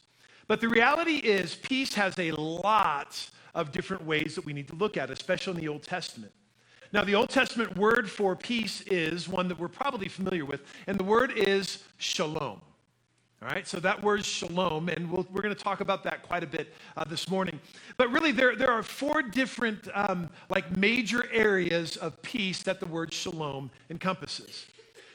But 0.48 0.62
the 0.62 0.70
reality 0.70 1.16
is, 1.16 1.56
peace 1.56 1.94
has 1.96 2.18
a 2.20 2.32
lot 2.32 3.30
of 3.56 3.72
different 3.72 4.06
ways 4.06 4.36
that 4.36 4.46
we 4.46 4.54
need 4.54 4.68
to 4.68 4.76
look 4.76 4.96
at, 4.96 5.10
especially 5.10 5.56
in 5.56 5.60
the 5.60 5.68
Old 5.68 5.84
Testament. 5.84 6.32
Now, 6.94 7.04
the 7.04 7.16
Old 7.16 7.30
Testament 7.30 7.78
word 7.78 8.10
for 8.10 8.36
peace 8.36 8.82
is 8.82 9.28
one 9.28 9.48
that 9.48 9.58
we're 9.58 9.68
probably 9.70 10.10
familiar 10.10 10.46
with, 10.46 10.62
and 10.88 11.00
the 11.00 11.04
word 11.04 11.32
is 11.36 11.84
shalom. 11.98 12.62
All 13.44 13.48
right, 13.48 13.68
so 13.68 13.80
that 13.80 14.04
word 14.04 14.24
shalom, 14.24 14.88
and 14.90 15.10
we 15.10 15.26
we 15.32 15.40
are 15.40 15.42
going 15.42 15.56
to 15.56 15.64
talk 15.64 15.82
about 15.82 16.04
that 16.04 16.22
quite 16.22 16.44
a 16.44 16.48
bit 16.48 16.76
uh, 16.96 17.04
this 17.06 17.28
morning. 17.28 17.60
But 17.98 18.12
really, 18.12 18.32
there, 18.32 18.56
there 18.56 18.70
are 18.70 18.84
four 18.84 19.24
different, 19.24 19.88
um, 19.96 20.30
like, 20.50 20.78
major 20.78 21.28
areas 21.32 21.98
of 21.98 22.22
peace 22.22 22.62
that 22.62 22.80
the 22.80 22.86
word 22.86 23.12
shalom 23.12 23.72
encompasses. 23.90 24.68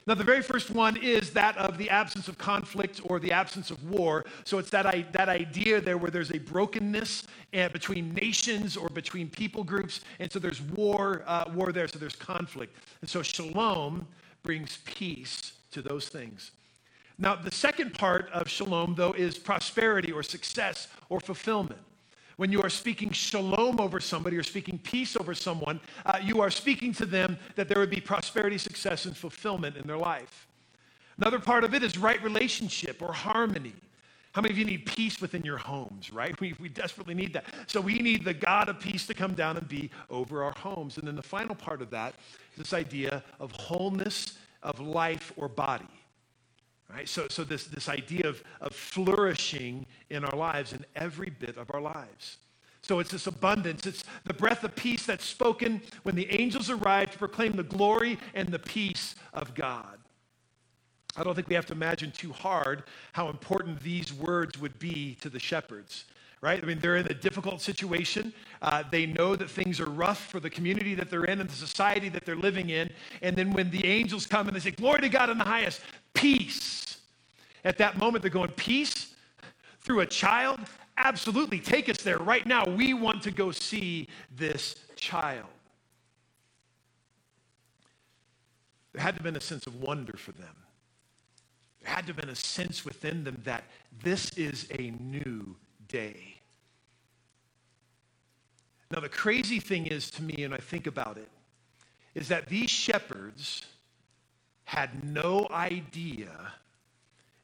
Now, 0.07 0.13
the 0.13 0.25
very 0.25 0.41
first 0.41 0.71
one 0.71 0.97
is 0.97 1.31
that 1.31 1.57
of 1.57 1.77
the 1.77 1.89
absence 1.89 2.27
of 2.27 2.37
conflict 2.37 2.99
or 3.05 3.17
the 3.21 3.31
absence 3.31 3.71
of 3.71 3.81
war. 3.89 4.25
So 4.43 4.57
it's 4.57 4.71
that, 4.71 5.13
that 5.13 5.29
idea 5.29 5.79
there 5.79 5.97
where 5.97 6.11
there's 6.11 6.31
a 6.31 6.39
brokenness 6.39 7.27
uh, 7.53 7.69
between 7.69 8.13
nations 8.13 8.75
or 8.75 8.89
between 8.89 9.29
people 9.29 9.63
groups. 9.63 10.01
And 10.19 10.29
so 10.29 10.39
there's 10.39 10.61
war, 10.61 11.23
uh, 11.27 11.45
war 11.53 11.71
there, 11.71 11.87
so 11.87 11.97
there's 11.97 12.15
conflict. 12.15 12.75
And 12.99 13.09
so 13.09 13.21
shalom 13.21 14.05
brings 14.43 14.79
peace 14.83 15.53
to 15.71 15.81
those 15.81 16.09
things. 16.09 16.51
Now, 17.19 17.35
the 17.35 17.51
second 17.51 17.93
part 17.93 18.29
of 18.31 18.47
shalom, 18.47 18.93
though, 18.95 19.13
is 19.13 19.37
prosperity 19.37 20.11
or 20.11 20.21
success 20.21 20.87
or 21.09 21.19
fulfillment. 21.19 21.79
When 22.35 22.51
you 22.51 22.61
are 22.61 22.69
speaking 22.69 23.09
shalom 23.11 23.79
over 23.79 23.99
somebody 23.99 24.37
or 24.37 24.43
speaking 24.43 24.77
peace 24.77 25.15
over 25.15 25.33
someone, 25.33 25.79
uh, 26.05 26.19
you 26.23 26.39
are 26.41 26.51
speaking 26.51 26.93
to 26.93 27.05
them 27.05 27.37
that 27.55 27.67
there 27.67 27.79
would 27.79 27.89
be 27.89 27.99
prosperity, 27.99 28.59
success, 28.59 29.05
and 29.05 29.17
fulfillment 29.17 29.75
in 29.75 29.87
their 29.87 29.97
life. 29.97 30.47
Another 31.17 31.39
part 31.39 31.63
of 31.63 31.73
it 31.73 31.81
is 31.81 31.97
right 31.97 32.21
relationship 32.21 33.01
or 33.01 33.11
harmony. 33.11 33.73
How 34.33 34.41
many 34.41 34.53
of 34.53 34.59
you 34.59 34.65
need 34.65 34.85
peace 34.85 35.19
within 35.19 35.41
your 35.41 35.57
homes, 35.57 36.13
right? 36.13 36.39
We, 36.39 36.53
we 36.59 36.69
desperately 36.69 37.15
need 37.15 37.33
that. 37.33 37.45
So 37.65 37.81
we 37.81 37.97
need 37.97 38.23
the 38.23 38.35
God 38.35 38.69
of 38.69 38.79
peace 38.79 39.07
to 39.07 39.15
come 39.15 39.33
down 39.33 39.57
and 39.57 39.67
be 39.67 39.89
over 40.11 40.43
our 40.43 40.51
homes. 40.51 40.99
And 40.99 41.07
then 41.07 41.15
the 41.15 41.23
final 41.23 41.55
part 41.55 41.81
of 41.81 41.89
that 41.89 42.13
is 42.51 42.57
this 42.59 42.73
idea 42.73 43.23
of 43.39 43.51
wholeness 43.53 44.37
of 44.61 44.79
life 44.79 45.33
or 45.37 45.47
body. 45.47 45.87
Right? 46.89 47.07
So, 47.07 47.27
so 47.29 47.43
this, 47.43 47.65
this 47.65 47.89
idea 47.89 48.27
of, 48.27 48.41
of 48.61 48.73
flourishing 48.73 49.85
in 50.09 50.23
our 50.23 50.37
lives, 50.37 50.71
in 50.71 50.85
every 50.95 51.29
bit 51.29 51.57
of 51.57 51.69
our 51.73 51.81
lives. 51.81 52.37
So 52.81 52.99
it's 52.99 53.11
this 53.11 53.27
abundance. 53.27 53.85
It's 53.85 54.05
the 54.23 54.33
breath 54.33 54.63
of 54.63 54.73
peace 54.75 55.05
that's 55.05 55.25
spoken 55.25 55.81
when 56.03 56.15
the 56.15 56.31
angels 56.31 56.69
arrive 56.69 57.11
to 57.11 57.17
proclaim 57.17 57.53
the 57.53 57.63
glory 57.63 58.17
and 58.33 58.47
the 58.47 58.59
peace 58.59 59.15
of 59.33 59.53
God. 59.53 59.97
I 61.17 61.23
don't 61.23 61.35
think 61.35 61.49
we 61.49 61.55
have 61.55 61.65
to 61.65 61.73
imagine 61.73 62.11
too 62.11 62.31
hard 62.31 62.83
how 63.11 63.27
important 63.27 63.81
these 63.81 64.13
words 64.13 64.57
would 64.59 64.79
be 64.79 65.17
to 65.21 65.29
the 65.29 65.39
shepherds 65.39 66.05
right? 66.41 66.61
I 66.61 66.65
mean, 66.65 66.79
they're 66.79 66.97
in 66.97 67.07
a 67.07 67.13
difficult 67.13 67.61
situation. 67.61 68.33
Uh, 68.61 68.83
they 68.91 69.05
know 69.05 69.35
that 69.35 69.49
things 69.49 69.79
are 69.79 69.89
rough 69.89 70.29
for 70.29 70.39
the 70.39 70.49
community 70.49 70.93
that 70.95 71.09
they're 71.09 71.25
in 71.25 71.41
and 71.41 71.49
the 71.49 71.55
society 71.55 72.09
that 72.09 72.25
they're 72.25 72.35
living 72.35 72.69
in. 72.69 72.89
And 73.21 73.35
then 73.35 73.51
when 73.53 73.71
the 73.71 73.85
angels 73.85 74.27
come 74.27 74.47
and 74.47 74.55
they 74.55 74.59
say, 74.59 74.71
Glory 74.71 75.01
to 75.01 75.09
God 75.09 75.29
in 75.29 75.37
the 75.37 75.43
highest, 75.43 75.81
peace. 76.13 76.97
At 77.63 77.77
that 77.79 77.97
moment, 77.97 78.21
they're 78.21 78.31
going, 78.31 78.51
Peace 78.51 79.13
through 79.81 80.01
a 80.01 80.05
child? 80.05 80.59
Absolutely. 80.97 81.59
Take 81.59 81.89
us 81.89 81.97
there 81.97 82.17
right 82.17 82.45
now. 82.45 82.65
We 82.65 82.93
want 82.93 83.23
to 83.23 83.31
go 83.31 83.51
see 83.51 84.07
this 84.35 84.75
child. 84.95 85.45
There 88.93 89.01
had 89.01 89.11
to 89.11 89.19
have 89.19 89.23
been 89.23 89.35
a 89.35 89.41
sense 89.41 89.67
of 89.67 89.75
wonder 89.75 90.17
for 90.17 90.31
them. 90.31 90.55
There 91.81 91.93
had 91.93 92.07
to 92.07 92.13
have 92.13 92.17
been 92.17 92.29
a 92.29 92.35
sense 92.35 92.83
within 92.83 93.23
them 93.23 93.41
that 93.43 93.63
this 94.03 94.31
is 94.31 94.67
a 94.71 94.91
new 94.99 95.55
day. 95.87 96.35
Now, 98.91 99.01
the 99.01 99.09
crazy 99.09 99.59
thing 99.59 99.87
is 99.87 100.09
to 100.11 100.23
me, 100.23 100.43
and 100.43 100.53
I 100.53 100.57
think 100.57 100.87
about 100.87 101.17
it, 101.17 101.29
is 102.15 102.27
that 102.29 102.47
these 102.47 102.69
shepherds 102.69 103.65
had 104.63 105.03
no 105.03 105.47
idea 105.51 106.31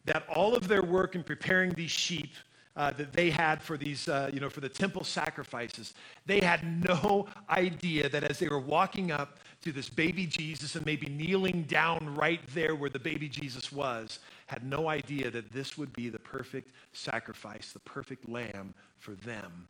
that 0.05 0.25
all 0.27 0.55
of 0.55 0.67
their 0.67 0.83
work 0.83 1.15
in 1.15 1.23
preparing 1.23 1.71
these 1.71 1.91
sheep 1.91 2.33
uh, 2.75 2.91
that 2.91 3.13
they 3.13 3.29
had 3.29 3.61
for 3.61 3.77
these, 3.77 4.07
uh, 4.07 4.29
you 4.33 4.39
know, 4.39 4.49
for 4.49 4.61
the 4.61 4.69
temple 4.69 5.03
sacrifices, 5.03 5.93
they 6.25 6.39
had 6.39 6.63
no 6.83 7.27
idea 7.49 8.09
that 8.09 8.23
as 8.23 8.39
they 8.39 8.47
were 8.47 8.59
walking 8.59 9.11
up 9.11 9.39
to 9.61 9.71
this 9.71 9.89
baby 9.89 10.25
Jesus 10.25 10.75
and 10.75 10.85
maybe 10.85 11.07
kneeling 11.07 11.63
down 11.63 12.15
right 12.15 12.41
there 12.53 12.75
where 12.75 12.89
the 12.89 12.99
baby 12.99 13.29
Jesus 13.29 13.71
was, 13.71 14.19
had 14.47 14.63
no 14.63 14.89
idea 14.89 15.29
that 15.29 15.51
this 15.51 15.77
would 15.77 15.93
be 15.93 16.09
the 16.09 16.19
perfect 16.19 16.71
sacrifice, 16.91 17.71
the 17.71 17.79
perfect 17.79 18.27
lamb 18.27 18.73
for 18.97 19.11
them 19.11 19.67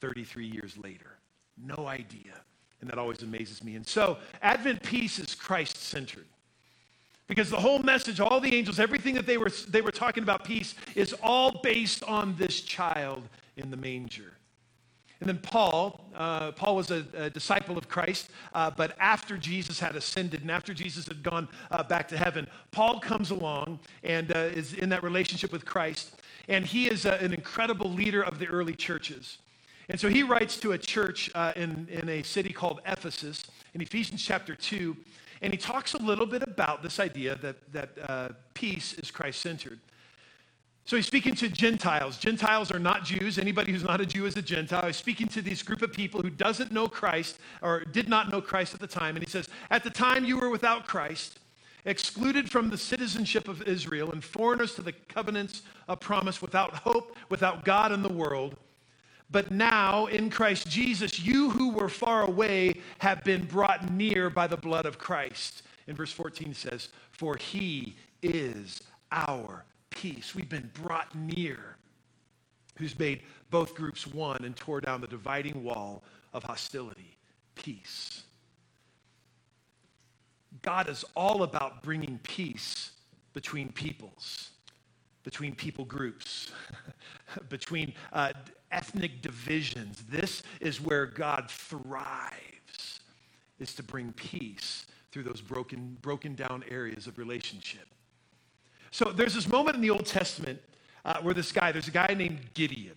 33 0.00 0.46
years 0.46 0.76
later. 0.76 1.18
No 1.56 1.86
idea. 1.86 2.42
And 2.80 2.90
that 2.90 2.98
always 2.98 3.22
amazes 3.22 3.64
me. 3.64 3.76
And 3.76 3.86
so, 3.86 4.18
Advent 4.42 4.82
peace 4.82 5.18
is 5.18 5.34
Christ 5.34 5.78
centered. 5.78 6.26
Because 7.26 7.50
the 7.50 7.60
whole 7.60 7.80
message, 7.80 8.20
all 8.20 8.40
the 8.40 8.54
angels, 8.54 8.78
everything 8.78 9.14
that 9.14 9.26
they 9.26 9.36
were, 9.36 9.50
they 9.68 9.80
were 9.80 9.90
talking 9.90 10.22
about 10.22 10.44
peace 10.44 10.74
is 10.94 11.14
all 11.22 11.60
based 11.62 12.04
on 12.04 12.36
this 12.36 12.60
child 12.60 13.22
in 13.56 13.70
the 13.70 13.76
manger. 13.76 14.32
And 15.20 15.28
then 15.28 15.38
Paul, 15.38 16.04
uh, 16.14 16.52
Paul 16.52 16.76
was 16.76 16.90
a, 16.90 17.04
a, 17.14 17.30
disciple 17.30 17.78
of 17.78 17.88
Christ, 17.88 18.28
uh, 18.54 18.70
but 18.70 18.94
after 19.00 19.38
Jesus 19.38 19.80
had 19.80 19.96
ascended 19.96 20.42
and 20.42 20.50
after 20.50 20.74
Jesus 20.74 21.06
had 21.06 21.22
gone 21.22 21.48
uh, 21.70 21.82
back 21.82 22.06
to 22.08 22.18
heaven, 22.18 22.46
Paul 22.70 23.00
comes 23.00 23.30
along 23.30 23.80
and 24.04 24.30
uh, 24.30 24.40
is 24.40 24.74
in 24.74 24.90
that 24.90 25.02
relationship 25.02 25.52
with 25.52 25.64
Christ. 25.64 26.20
And 26.48 26.66
he 26.66 26.88
is 26.88 27.06
a, 27.06 27.14
an 27.14 27.32
incredible 27.32 27.90
leader 27.90 28.22
of 28.22 28.38
the 28.38 28.46
early 28.46 28.74
churches. 28.74 29.38
And 29.88 29.98
so 29.98 30.08
he 30.08 30.22
writes 30.22 30.58
to 30.58 30.72
a 30.72 30.78
church 30.78 31.30
uh, 31.34 31.52
in, 31.56 31.88
in 31.90 32.08
a 32.10 32.22
city 32.22 32.52
called 32.52 32.80
Ephesus 32.86 33.44
in 33.72 33.80
Ephesians 33.80 34.22
chapter 34.22 34.54
2. 34.54 34.96
And 35.42 35.52
he 35.52 35.58
talks 35.58 35.94
a 35.94 35.98
little 35.98 36.26
bit 36.26 36.42
about 36.42 36.82
this 36.82 36.98
idea 36.98 37.36
that, 37.36 37.72
that 37.72 37.90
uh, 38.08 38.28
peace 38.54 38.94
is 38.94 39.10
Christ 39.10 39.40
centered. 39.40 39.78
So 40.86 40.94
he's 40.94 41.06
speaking 41.06 41.34
to 41.36 41.48
Gentiles. 41.48 42.16
Gentiles 42.16 42.70
are 42.70 42.78
not 42.78 43.04
Jews. 43.04 43.38
Anybody 43.38 43.72
who's 43.72 43.82
not 43.82 44.00
a 44.00 44.06
Jew 44.06 44.24
is 44.24 44.36
a 44.36 44.42
Gentile. 44.42 44.86
He's 44.86 44.96
speaking 44.96 45.26
to 45.28 45.42
this 45.42 45.60
group 45.60 45.82
of 45.82 45.92
people 45.92 46.22
who 46.22 46.30
doesn't 46.30 46.70
know 46.70 46.86
Christ 46.86 47.38
or 47.60 47.80
did 47.80 48.08
not 48.08 48.30
know 48.30 48.40
Christ 48.40 48.72
at 48.72 48.80
the 48.80 48.86
time. 48.86 49.16
And 49.16 49.24
he 49.24 49.30
says, 49.30 49.48
At 49.70 49.82
the 49.82 49.90
time 49.90 50.24
you 50.24 50.38
were 50.38 50.48
without 50.48 50.86
Christ, 50.86 51.40
excluded 51.86 52.48
from 52.48 52.70
the 52.70 52.78
citizenship 52.78 53.48
of 53.48 53.62
Israel, 53.62 54.12
and 54.12 54.22
foreigners 54.22 54.76
to 54.76 54.82
the 54.82 54.92
covenants 54.92 55.62
of 55.88 55.98
promise, 55.98 56.40
without 56.40 56.72
hope, 56.74 57.16
without 57.30 57.64
God 57.64 57.90
in 57.90 58.02
the 58.02 58.08
world. 58.08 58.54
But 59.30 59.50
now, 59.50 60.06
in 60.06 60.30
Christ 60.30 60.68
Jesus, 60.68 61.18
you 61.18 61.50
who 61.50 61.70
were 61.70 61.88
far 61.88 62.22
away 62.22 62.80
have 62.98 63.24
been 63.24 63.44
brought 63.44 63.90
near 63.90 64.30
by 64.30 64.46
the 64.46 64.56
blood 64.56 64.86
of 64.86 64.98
Christ. 64.98 65.62
In 65.88 65.96
verse 65.96 66.12
14 66.12 66.54
says, 66.54 66.90
For 67.10 67.36
he 67.36 67.96
is 68.22 68.82
our 69.10 69.64
peace. 69.90 70.34
We've 70.34 70.48
been 70.48 70.70
brought 70.74 71.14
near, 71.14 71.76
who's 72.78 72.98
made 72.98 73.22
both 73.50 73.74
groups 73.74 74.06
one 74.06 74.44
and 74.44 74.54
tore 74.56 74.80
down 74.80 75.00
the 75.00 75.06
dividing 75.06 75.64
wall 75.64 76.04
of 76.32 76.44
hostility. 76.44 77.16
Peace. 77.54 78.22
God 80.62 80.88
is 80.88 81.04
all 81.14 81.42
about 81.42 81.82
bringing 81.82 82.18
peace 82.22 82.90
between 83.34 83.70
peoples, 83.72 84.50
between 85.24 85.54
people 85.54 85.84
groups, 85.84 86.52
between 87.48 87.92
uh, 88.12 88.32
ethnic 88.70 89.22
divisions. 89.22 90.02
This 90.08 90.42
is 90.60 90.80
where 90.80 91.06
God 91.06 91.50
thrives, 91.50 93.00
is 93.58 93.74
to 93.74 93.82
bring 93.82 94.12
peace 94.12 94.86
through 95.12 95.22
those 95.24 95.40
broken, 95.40 95.96
broken 96.02 96.34
down 96.34 96.64
areas 96.68 97.06
of 97.06 97.18
relationship. 97.18 97.86
So 98.90 99.12
there's 99.12 99.34
this 99.34 99.48
moment 99.48 99.76
in 99.76 99.82
the 99.82 99.90
Old 99.90 100.06
Testament 100.06 100.60
uh, 101.04 101.18
where 101.22 101.34
this 101.34 101.52
guy, 101.52 101.72
there's 101.72 101.88
a 101.88 101.92
guy 101.92 102.14
named 102.16 102.40
Gideon. 102.54 102.96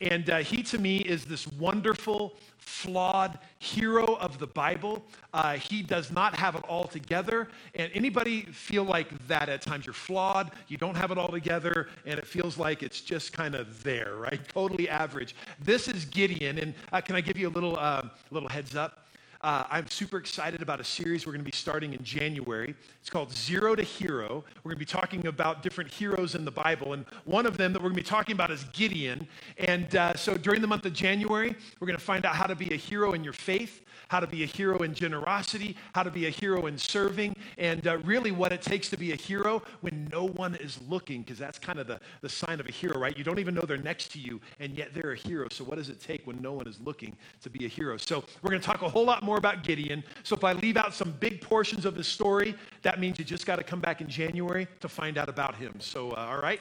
And 0.00 0.28
uh, 0.28 0.38
he, 0.38 0.62
to 0.64 0.78
me, 0.78 0.98
is 0.98 1.24
this 1.24 1.46
wonderful, 1.46 2.34
flawed 2.58 3.38
hero 3.58 4.16
of 4.16 4.38
the 4.38 4.46
Bible. 4.46 5.02
Uh, 5.32 5.54
he 5.54 5.82
does 5.82 6.10
not 6.10 6.34
have 6.34 6.54
it 6.54 6.64
all 6.64 6.84
together. 6.84 7.48
And 7.74 7.90
anybody 7.94 8.42
feel 8.42 8.84
like 8.84 9.08
that 9.28 9.48
at 9.48 9.62
times? 9.62 9.86
You're 9.86 9.94
flawed, 9.94 10.50
you 10.68 10.76
don't 10.76 10.96
have 10.96 11.10
it 11.10 11.18
all 11.18 11.28
together, 11.28 11.88
and 12.04 12.18
it 12.18 12.26
feels 12.26 12.58
like 12.58 12.82
it's 12.82 13.00
just 13.00 13.32
kind 13.32 13.54
of 13.54 13.82
there, 13.82 14.16
right? 14.16 14.40
Totally 14.48 14.88
average. 14.88 15.34
This 15.60 15.88
is 15.88 16.04
Gideon. 16.04 16.58
And 16.58 16.74
uh, 16.92 17.00
can 17.00 17.16
I 17.16 17.20
give 17.20 17.38
you 17.38 17.48
a 17.48 17.54
little, 17.54 17.78
uh, 17.78 18.02
little 18.30 18.48
heads 18.48 18.76
up? 18.76 19.05
Uh, 19.42 19.64
I'm 19.70 19.88
super 19.88 20.16
excited 20.16 20.62
about 20.62 20.80
a 20.80 20.84
series 20.84 21.26
we're 21.26 21.32
going 21.32 21.44
to 21.44 21.50
be 21.50 21.56
starting 21.56 21.92
in 21.92 22.02
January. 22.02 22.74
It's 23.00 23.10
called 23.10 23.32
Zero 23.32 23.74
to 23.74 23.82
Hero. 23.82 24.44
We're 24.62 24.70
going 24.70 24.76
to 24.76 24.78
be 24.78 24.84
talking 24.84 25.26
about 25.26 25.62
different 25.62 25.90
heroes 25.90 26.34
in 26.34 26.44
the 26.44 26.50
Bible. 26.50 26.94
And 26.94 27.04
one 27.24 27.46
of 27.46 27.56
them 27.56 27.72
that 27.72 27.80
we're 27.80 27.90
going 27.90 27.96
to 27.96 28.02
be 28.02 28.08
talking 28.08 28.34
about 28.34 28.50
is 28.50 28.64
Gideon. 28.72 29.26
And 29.58 29.94
uh, 29.94 30.14
so 30.14 30.36
during 30.36 30.60
the 30.60 30.66
month 30.66 30.86
of 30.86 30.92
January, 30.92 31.54
we're 31.80 31.86
going 31.86 31.98
to 31.98 32.04
find 32.04 32.24
out 32.24 32.34
how 32.34 32.46
to 32.46 32.56
be 32.56 32.72
a 32.72 32.76
hero 32.76 33.12
in 33.12 33.22
your 33.22 33.32
faith 33.32 33.82
how 34.08 34.20
to 34.20 34.26
be 34.26 34.42
a 34.42 34.46
hero 34.46 34.78
in 34.78 34.94
generosity, 34.94 35.76
how 35.94 36.02
to 36.02 36.10
be 36.10 36.26
a 36.26 36.30
hero 36.30 36.66
in 36.66 36.78
serving, 36.78 37.34
and 37.58 37.86
uh, 37.86 37.98
really 37.98 38.30
what 38.30 38.52
it 38.52 38.62
takes 38.62 38.88
to 38.90 38.96
be 38.96 39.12
a 39.12 39.16
hero 39.16 39.62
when 39.80 40.08
no 40.12 40.28
one 40.28 40.54
is 40.56 40.78
looking, 40.88 41.22
because 41.22 41.38
that's 41.38 41.58
kind 41.58 41.78
of 41.78 41.86
the, 41.86 42.00
the 42.20 42.28
sign 42.28 42.60
of 42.60 42.66
a 42.66 42.72
hero, 42.72 42.98
right? 42.98 43.16
You 43.16 43.24
don't 43.24 43.38
even 43.38 43.54
know 43.54 43.62
they're 43.62 43.76
next 43.76 44.12
to 44.12 44.18
you, 44.18 44.40
and 44.60 44.76
yet 44.76 44.94
they're 44.94 45.12
a 45.12 45.16
hero. 45.16 45.48
So, 45.50 45.64
what 45.64 45.76
does 45.76 45.88
it 45.88 46.00
take 46.00 46.26
when 46.26 46.40
no 46.40 46.52
one 46.52 46.66
is 46.66 46.80
looking 46.80 47.16
to 47.42 47.50
be 47.50 47.64
a 47.64 47.68
hero? 47.68 47.96
So, 47.96 48.24
we're 48.42 48.50
going 48.50 48.60
to 48.60 48.66
talk 48.66 48.82
a 48.82 48.88
whole 48.88 49.04
lot 49.04 49.22
more 49.22 49.38
about 49.38 49.62
Gideon. 49.62 50.02
So 50.22 50.36
if 50.36 50.44
I 50.44 50.52
leave 50.52 50.76
out 50.76 50.94
some 50.94 51.12
big 51.12 51.40
portions 51.40 51.84
of 51.84 51.96
his 51.96 52.06
story, 52.06 52.54
that 52.82 53.00
means 53.00 53.18
you 53.18 53.24
just 53.24 53.46
got 53.46 53.56
to 53.56 53.64
come 53.64 53.80
back 53.80 54.00
in 54.00 54.08
January 54.08 54.68
to 54.80 54.88
find 54.88 55.18
out 55.18 55.28
about 55.28 55.54
him. 55.54 55.74
So, 55.80 56.12
uh, 56.12 56.28
all 56.30 56.40
right? 56.40 56.60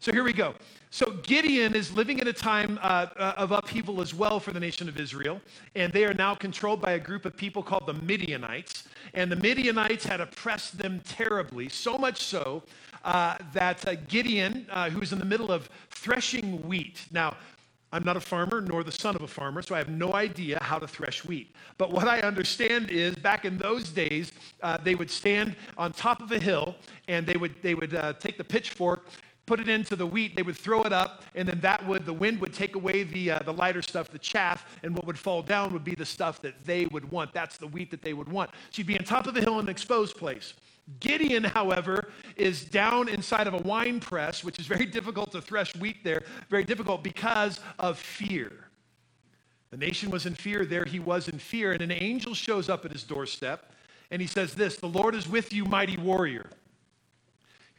So 0.00 0.12
here 0.12 0.24
we 0.24 0.32
go. 0.32 0.54
So 0.94 1.10
Gideon 1.22 1.74
is 1.74 1.90
living 1.96 2.18
in 2.18 2.28
a 2.28 2.34
time 2.34 2.78
uh, 2.82 3.06
uh, 3.16 3.32
of 3.38 3.50
upheaval 3.50 4.02
as 4.02 4.12
well 4.12 4.38
for 4.38 4.52
the 4.52 4.60
nation 4.60 4.90
of 4.90 5.00
Israel, 5.00 5.40
and 5.74 5.90
they 5.90 6.04
are 6.04 6.12
now 6.12 6.34
controlled 6.34 6.82
by 6.82 6.92
a 6.92 6.98
group 6.98 7.24
of 7.24 7.34
people 7.34 7.62
called 7.62 7.86
the 7.86 7.94
Midianites. 7.94 8.86
And 9.14 9.32
the 9.32 9.36
Midianites 9.36 10.04
had 10.04 10.20
oppressed 10.20 10.76
them 10.76 11.00
terribly, 11.08 11.70
so 11.70 11.96
much 11.96 12.20
so 12.20 12.62
uh, 13.06 13.38
that 13.54 13.88
uh, 13.88 13.94
Gideon, 14.06 14.66
uh, 14.68 14.90
who's 14.90 15.14
in 15.14 15.18
the 15.18 15.24
middle 15.24 15.50
of 15.50 15.70
threshing 15.88 16.60
wheat. 16.68 17.06
Now, 17.10 17.38
I'm 17.94 18.04
not 18.04 18.18
a 18.18 18.20
farmer 18.20 18.60
nor 18.60 18.84
the 18.84 18.92
son 18.92 19.16
of 19.16 19.22
a 19.22 19.28
farmer, 19.28 19.62
so 19.62 19.74
I 19.74 19.78
have 19.78 19.88
no 19.88 20.12
idea 20.12 20.58
how 20.60 20.78
to 20.78 20.86
thresh 20.86 21.24
wheat. 21.24 21.54
But 21.78 21.90
what 21.90 22.06
I 22.06 22.20
understand 22.20 22.90
is 22.90 23.14
back 23.14 23.46
in 23.46 23.56
those 23.56 23.88
days, 23.88 24.32
uh, 24.62 24.76
they 24.76 24.94
would 24.94 25.10
stand 25.10 25.56
on 25.78 25.92
top 25.92 26.20
of 26.20 26.32
a 26.32 26.38
hill 26.38 26.74
and 27.08 27.26
they 27.26 27.36
would, 27.36 27.54
they 27.62 27.74
would 27.74 27.98
take 28.20 28.36
the 28.36 28.44
pitchfork 28.44 29.06
put 29.46 29.60
it 29.60 29.68
into 29.68 29.96
the 29.96 30.06
wheat, 30.06 30.36
they 30.36 30.42
would 30.42 30.56
throw 30.56 30.82
it 30.82 30.92
up, 30.92 31.24
and 31.34 31.48
then 31.48 31.60
that 31.60 31.86
would, 31.86 32.06
the 32.06 32.12
wind 32.12 32.40
would 32.40 32.54
take 32.54 32.76
away 32.76 33.02
the, 33.02 33.32
uh, 33.32 33.38
the 33.40 33.52
lighter 33.52 33.82
stuff, 33.82 34.08
the 34.08 34.18
chaff, 34.18 34.78
and 34.82 34.94
what 34.94 35.06
would 35.06 35.18
fall 35.18 35.42
down 35.42 35.72
would 35.72 35.84
be 35.84 35.94
the 35.94 36.06
stuff 36.06 36.40
that 36.42 36.54
they 36.64 36.86
would 36.86 37.10
want. 37.10 37.32
That's 37.32 37.56
the 37.56 37.66
wheat 37.66 37.90
that 37.90 38.02
they 38.02 38.12
would 38.12 38.28
want. 38.28 38.50
So 38.70 38.78
you'd 38.78 38.86
be 38.86 38.98
on 38.98 39.04
top 39.04 39.26
of 39.26 39.36
a 39.36 39.40
hill 39.40 39.58
in 39.58 39.66
an 39.66 39.70
exposed 39.70 40.16
place. 40.16 40.54
Gideon, 41.00 41.44
however, 41.44 42.10
is 42.36 42.64
down 42.64 43.08
inside 43.08 43.46
of 43.46 43.54
a 43.54 43.58
wine 43.58 44.00
press, 44.00 44.42
which 44.44 44.58
is 44.58 44.66
very 44.66 44.86
difficult 44.98 45.32
to 45.32 45.40
thresh 45.40 45.74
wheat 45.76 46.04
there, 46.04 46.22
very 46.48 46.64
difficult 46.64 47.02
because 47.02 47.60
of 47.78 47.98
fear. 47.98 48.52
The 49.70 49.76
nation 49.76 50.10
was 50.10 50.26
in 50.26 50.34
fear, 50.34 50.66
there 50.66 50.84
he 50.84 51.00
was 51.00 51.28
in 51.28 51.38
fear, 51.38 51.72
and 51.72 51.80
an 51.80 51.92
angel 51.92 52.34
shows 52.34 52.68
up 52.68 52.84
at 52.84 52.92
his 52.92 53.04
doorstep, 53.04 53.72
and 54.10 54.20
he 54.20 54.28
says 54.28 54.54
this 54.54 54.76
The 54.76 54.88
Lord 54.88 55.14
is 55.14 55.28
with 55.28 55.52
you, 55.52 55.64
mighty 55.64 55.96
warrior. 55.96 56.50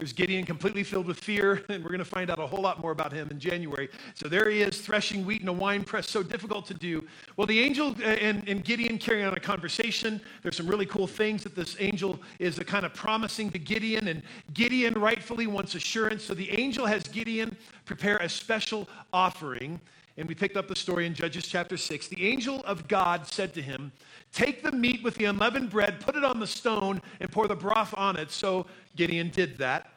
Here's 0.03 0.12
Gideon 0.12 0.45
completely 0.45 0.83
filled 0.83 1.05
with 1.05 1.17
fear, 1.17 1.63
and 1.69 1.81
we're 1.81 1.89
going 1.89 2.00
to 2.00 2.03
find 2.03 2.29
out 2.29 2.38
a 2.38 2.45
whole 2.45 2.62
lot 2.62 2.81
more 2.81 2.91
about 2.91 3.13
him 3.13 3.29
in 3.31 3.39
January. 3.39 3.88
So 4.15 4.27
there 4.27 4.50
he 4.50 4.62
is, 4.62 4.81
threshing 4.81 5.25
wheat 5.25 5.41
in 5.41 5.48
a 5.48 5.53
wine 5.53 5.86
press, 5.86 6.10
so 6.10 6.22
difficult 6.22 6.65
to 6.65 6.74
do. 6.74 7.07
Well, 7.38 7.48
the 7.48 7.57
angel 7.62 7.95
uh, 8.01 8.07
and, 8.07 8.45
and 8.50 8.65
Gideon 8.65 8.98
carrying 8.98 9.25
on 9.25 9.33
a 9.33 9.39
conversation. 9.39 10.19
There's 10.41 10.57
some 10.57 10.67
really 10.67 10.86
cool 10.88 11.07
things 11.07 11.41
that 11.43 11.55
this 11.55 11.77
angel 11.79 12.19
is 12.38 12.60
kind 12.60 12.86
of 12.86 12.93
promising 12.93 13.50
to 13.51 13.60
Gideon, 13.60 14.10
and 14.10 14.24
Gideon 14.53 14.95
rightfully 14.95 15.48
wants 15.48 15.74
assurance. 15.74 16.25
So 16.25 16.33
the 16.33 16.51
angel 16.51 16.86
has 16.86 17.03
Gideon 17.03 17.55
prepare 17.86 18.17
a 18.17 18.27
special 18.27 18.89
offering. 19.13 19.79
And 20.17 20.27
we 20.27 20.36
picked 20.36 20.57
up 20.57 20.67
the 20.67 20.75
story 20.75 21.07
in 21.07 21.13
Judges 21.13 21.48
chapter 21.48 21.77
6. 21.77 22.10
The 22.10 22.27
angel 22.27 22.62
of 22.65 22.89
God 22.89 23.25
said 23.25 23.53
to 23.53 23.62
him, 23.62 23.93
Take 24.33 24.63
the 24.63 24.72
meat 24.72 25.01
with 25.01 25.15
the 25.15 25.25
unleavened 25.25 25.69
bread, 25.69 26.01
put 26.01 26.17
it 26.17 26.25
on 26.25 26.41
the 26.41 26.45
stone, 26.45 27.01
and 27.22 27.31
pour 27.31 27.48
the 27.48 27.55
broth 27.55 27.93
on 27.98 28.17
it. 28.17 28.31
So 28.31 28.65
Gideon 28.98 29.29
did 29.29 29.57
that 29.60 29.92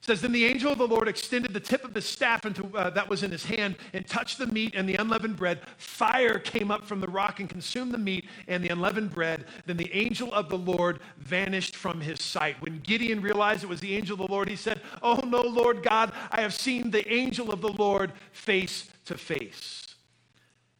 says 0.00 0.20
then 0.20 0.32
the 0.32 0.44
angel 0.44 0.70
of 0.70 0.78
the 0.78 0.86
lord 0.86 1.08
extended 1.08 1.52
the 1.52 1.60
tip 1.60 1.84
of 1.84 1.94
his 1.94 2.04
staff 2.04 2.46
into, 2.46 2.64
uh, 2.76 2.90
that 2.90 3.08
was 3.08 3.22
in 3.22 3.30
his 3.30 3.44
hand 3.44 3.76
and 3.92 4.06
touched 4.06 4.38
the 4.38 4.46
meat 4.46 4.74
and 4.76 4.88
the 4.88 4.94
unleavened 4.94 5.36
bread. 5.36 5.60
Fire 5.76 6.38
came 6.38 6.70
up 6.70 6.86
from 6.86 7.00
the 7.00 7.08
rock 7.08 7.40
and 7.40 7.48
consumed 7.48 7.92
the 7.92 7.98
meat 7.98 8.26
and 8.46 8.62
the 8.62 8.68
unleavened 8.68 9.10
bread. 9.10 9.46
Then 9.66 9.76
the 9.76 9.92
angel 9.92 10.32
of 10.32 10.48
the 10.48 10.58
lord 10.58 11.00
vanished 11.18 11.74
from 11.74 12.00
his 12.00 12.22
sight. 12.22 12.60
When 12.60 12.78
gideon 12.80 13.20
realized 13.20 13.64
it 13.64 13.68
was 13.68 13.80
the 13.80 13.96
angel 13.96 14.14
of 14.14 14.26
the 14.26 14.32
lord 14.32 14.48
he 14.48 14.56
said 14.56 14.80
oh 15.02 15.20
no 15.26 15.40
lord 15.40 15.82
god 15.82 16.12
i 16.30 16.40
have 16.40 16.54
seen 16.54 16.90
the 16.90 17.06
angel 17.12 17.52
of 17.52 17.60
the 17.60 17.72
lord 17.72 18.12
face 18.32 18.88
to 19.06 19.18
face. 19.18 19.82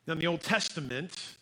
Now 0.06 0.12
in 0.12 0.20
the 0.20 0.26
old 0.26 0.42
testament 0.42 1.34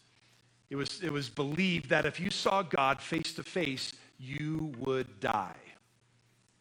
it 0.70 0.76
was, 0.76 1.00
it 1.02 1.12
was 1.12 1.28
believed 1.28 1.90
that 1.90 2.06
if 2.06 2.18
you 2.18 2.30
saw 2.30 2.62
god 2.62 3.00
face 3.00 3.34
to 3.34 3.42
face 3.42 3.92
you 4.18 4.72
would 4.78 5.20
die 5.20 5.65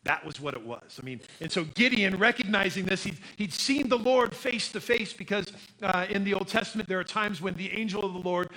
that 0.06 0.24
was 0.24 0.40
what 0.40 0.54
it 0.54 0.64
was. 0.64 1.00
I 1.02 1.06
mean, 1.06 1.20
and 1.42 1.52
so 1.52 1.64
Gideon, 1.64 2.18
recognizing 2.18 2.86
this, 2.86 3.04
he'd, 3.04 3.18
he'd 3.38 3.52
seen 3.52 3.90
the 3.90 3.98
Lord 3.98 4.36
face 4.36 4.72
to 4.72 4.80
face 4.80 5.12
because 5.14 5.52
uh, 5.82 6.06
in 6.10 6.24
the 6.24 6.34
Old 6.36 6.48
Testament 6.48 6.88
there 6.88 7.00
are 7.00 7.04
times 7.04 7.42
when 7.42 7.56
the 7.56 7.72
angel 7.72 8.06
of 8.06 8.14
the 8.14 8.20
Lord 8.20 8.50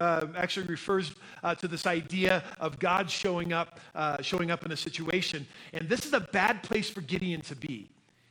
uh, 0.00 0.26
actually 0.36 0.66
refers 0.66 1.14
uh, 1.42 1.54
to 1.56 1.66
this 1.66 1.84
idea 1.84 2.44
of 2.60 2.78
God 2.78 3.10
showing 3.10 3.52
up, 3.52 3.80
uh, 3.96 4.22
showing 4.22 4.52
up 4.52 4.64
in 4.64 4.70
a 4.70 4.76
situation. 4.76 5.46
And 5.72 5.88
this 5.88 6.06
is 6.06 6.12
a 6.12 6.20
bad 6.20 6.62
place 6.62 6.88
for 6.88 7.00
Gideon 7.00 7.40
to 7.42 7.56
be. 7.56 7.90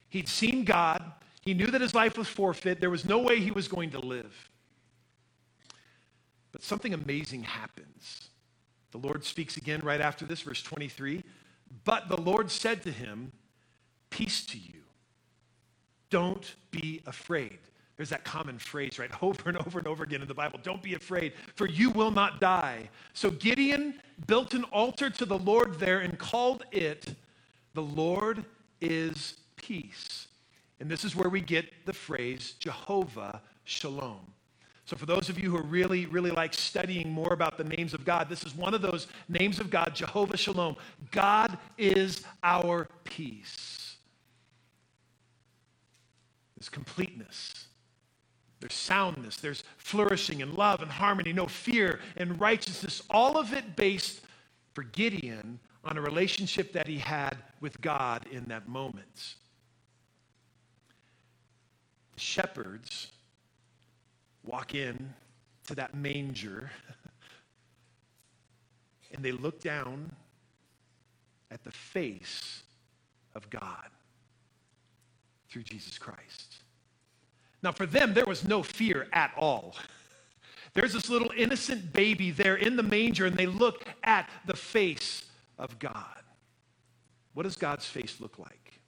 He'd 0.10 0.30
seen 0.30 0.64
God. 0.64 1.04
He 1.42 1.54
knew 1.54 1.68
that 1.68 1.82
his 1.82 1.94
life 1.94 2.18
was 2.18 2.30
forfeit. 2.30 2.80
There 2.80 2.90
was 2.90 3.04
no 3.04 3.20
way 3.20 3.42
he 3.42 3.52
was 3.52 3.68
going 3.68 3.92
to 3.92 4.00
live. 4.00 4.50
But 6.54 6.64
something 6.64 6.94
amazing 6.94 7.44
happens. 7.44 8.30
The 8.92 9.00
Lord 9.00 9.26
speaks 9.26 9.58
again 9.58 9.82
right 9.84 10.02
after 10.02 10.26
this, 10.26 10.42
verse 10.42 10.62
23. 10.64 11.24
But 11.84 12.10
the 12.10 12.20
Lord 12.20 12.52
said 12.52 12.84
to 12.84 12.92
him, 12.92 13.32
Peace 14.10 14.46
to 14.48 14.58
you. 14.58 14.82
Don't 16.10 16.56
be 16.70 17.02
afraid. 17.06 17.60
There's 17.98 18.10
that 18.10 18.24
common 18.24 18.58
phrase, 18.58 19.00
right? 19.00 19.12
Over 19.24 19.50
and 19.50 19.58
over 19.58 19.80
and 19.80 19.88
over 19.88 20.04
again 20.04 20.22
in 20.22 20.28
the 20.28 20.34
Bible. 20.34 20.60
Don't 20.64 20.82
be 20.82 20.96
afraid, 20.96 21.34
for 21.56 21.68
you 21.68 21.92
will 21.92 22.12
not 22.12 22.40
die. 22.40 22.90
So 23.14 23.30
Gideon 23.30 24.00
built 24.28 24.54
an 24.54 24.64
altar 24.66 25.10
to 25.12 25.26
the 25.26 25.38
Lord 25.38 25.80
there 25.80 26.00
and 26.00 26.18
called 26.18 26.64
it, 26.72 27.16
The 27.74 27.84
Lord 27.84 28.44
is 28.82 29.36
Peace. 29.56 30.28
And 30.80 30.90
this 30.90 31.06
is 31.06 31.16
where 31.16 31.30
we 31.30 31.42
get 31.42 31.72
the 31.86 31.94
phrase 31.94 32.56
Jehovah 32.60 33.42
Shalom. 33.66 34.20
So, 34.92 34.98
for 34.98 35.06
those 35.06 35.30
of 35.30 35.40
you 35.40 35.50
who 35.50 35.62
really, 35.62 36.06
really 36.08 36.32
like 36.32 36.54
studying 36.54 37.10
more 37.10 37.32
about 37.32 37.58
the 37.58 37.64
names 37.64 37.94
of 37.94 38.04
God, 38.04 38.28
this 38.28 38.44
is 38.44 38.54
one 38.54 38.74
of 38.74 38.82
those 38.82 39.08
names 39.30 39.62
of 39.62 39.70
God, 39.70 39.96
Jehovah 39.96 40.36
Shalom. 40.36 40.76
God 41.12 41.58
is 41.78 42.26
our 42.44 42.90
peace. 43.06 43.96
There's 46.58 46.68
completeness, 46.68 47.68
there's 48.60 48.74
soundness, 48.74 49.38
there's 49.38 49.64
flourishing 49.78 50.42
and 50.42 50.56
love 50.56 50.82
and 50.82 50.92
harmony, 50.92 51.32
no 51.32 51.48
fear 51.48 52.02
and 52.18 52.38
righteousness, 52.38 53.02
all 53.10 53.38
of 53.38 53.54
it 53.54 53.78
based 53.78 54.20
for 54.74 54.84
Gideon 54.84 55.58
on 55.86 55.98
a 55.98 56.02
relationship 56.02 56.74
that 56.74 56.88
he 56.88 56.98
had 56.98 57.38
with 57.62 57.80
God 57.80 58.26
in 58.30 58.44
that 58.50 58.68
moment. 58.68 59.36
Shepherds 62.18 63.08
walk 64.44 64.76
in 64.76 65.14
to 65.68 65.76
that 65.76 65.94
manger 65.94 66.72
and 69.14 69.24
they 69.24 69.32
look 69.32 69.62
down 69.62 70.12
at 71.52 71.64
the 71.64 71.72
face 71.72 72.64
of 73.36 73.50
God 73.50 73.90
through 75.50 75.64
Jesus 75.64 75.98
Christ. 75.98 76.56
Now, 77.62 77.72
for 77.72 77.86
them, 77.86 78.14
there 78.14 78.26
was 78.26 78.48
no 78.48 78.64
fear 78.64 79.08
at 79.14 79.32
all. 79.38 79.76
There's 80.74 80.94
this 80.94 81.10
little 81.10 81.32
innocent 81.36 81.92
baby 81.92 82.32
there 82.32 82.56
in 82.56 82.78
the 82.78 82.84
manger, 82.84 83.26
and 83.26 83.36
they 83.36 83.46
look 83.46 83.86
at 84.04 84.30
the 84.46 84.56
face 84.56 85.26
of 85.60 85.78
God. 85.78 86.22
What 87.34 87.44
does 87.44 87.58
God's 87.58 87.86
face 87.86 88.18
look 88.20 88.40
like? 88.40 88.80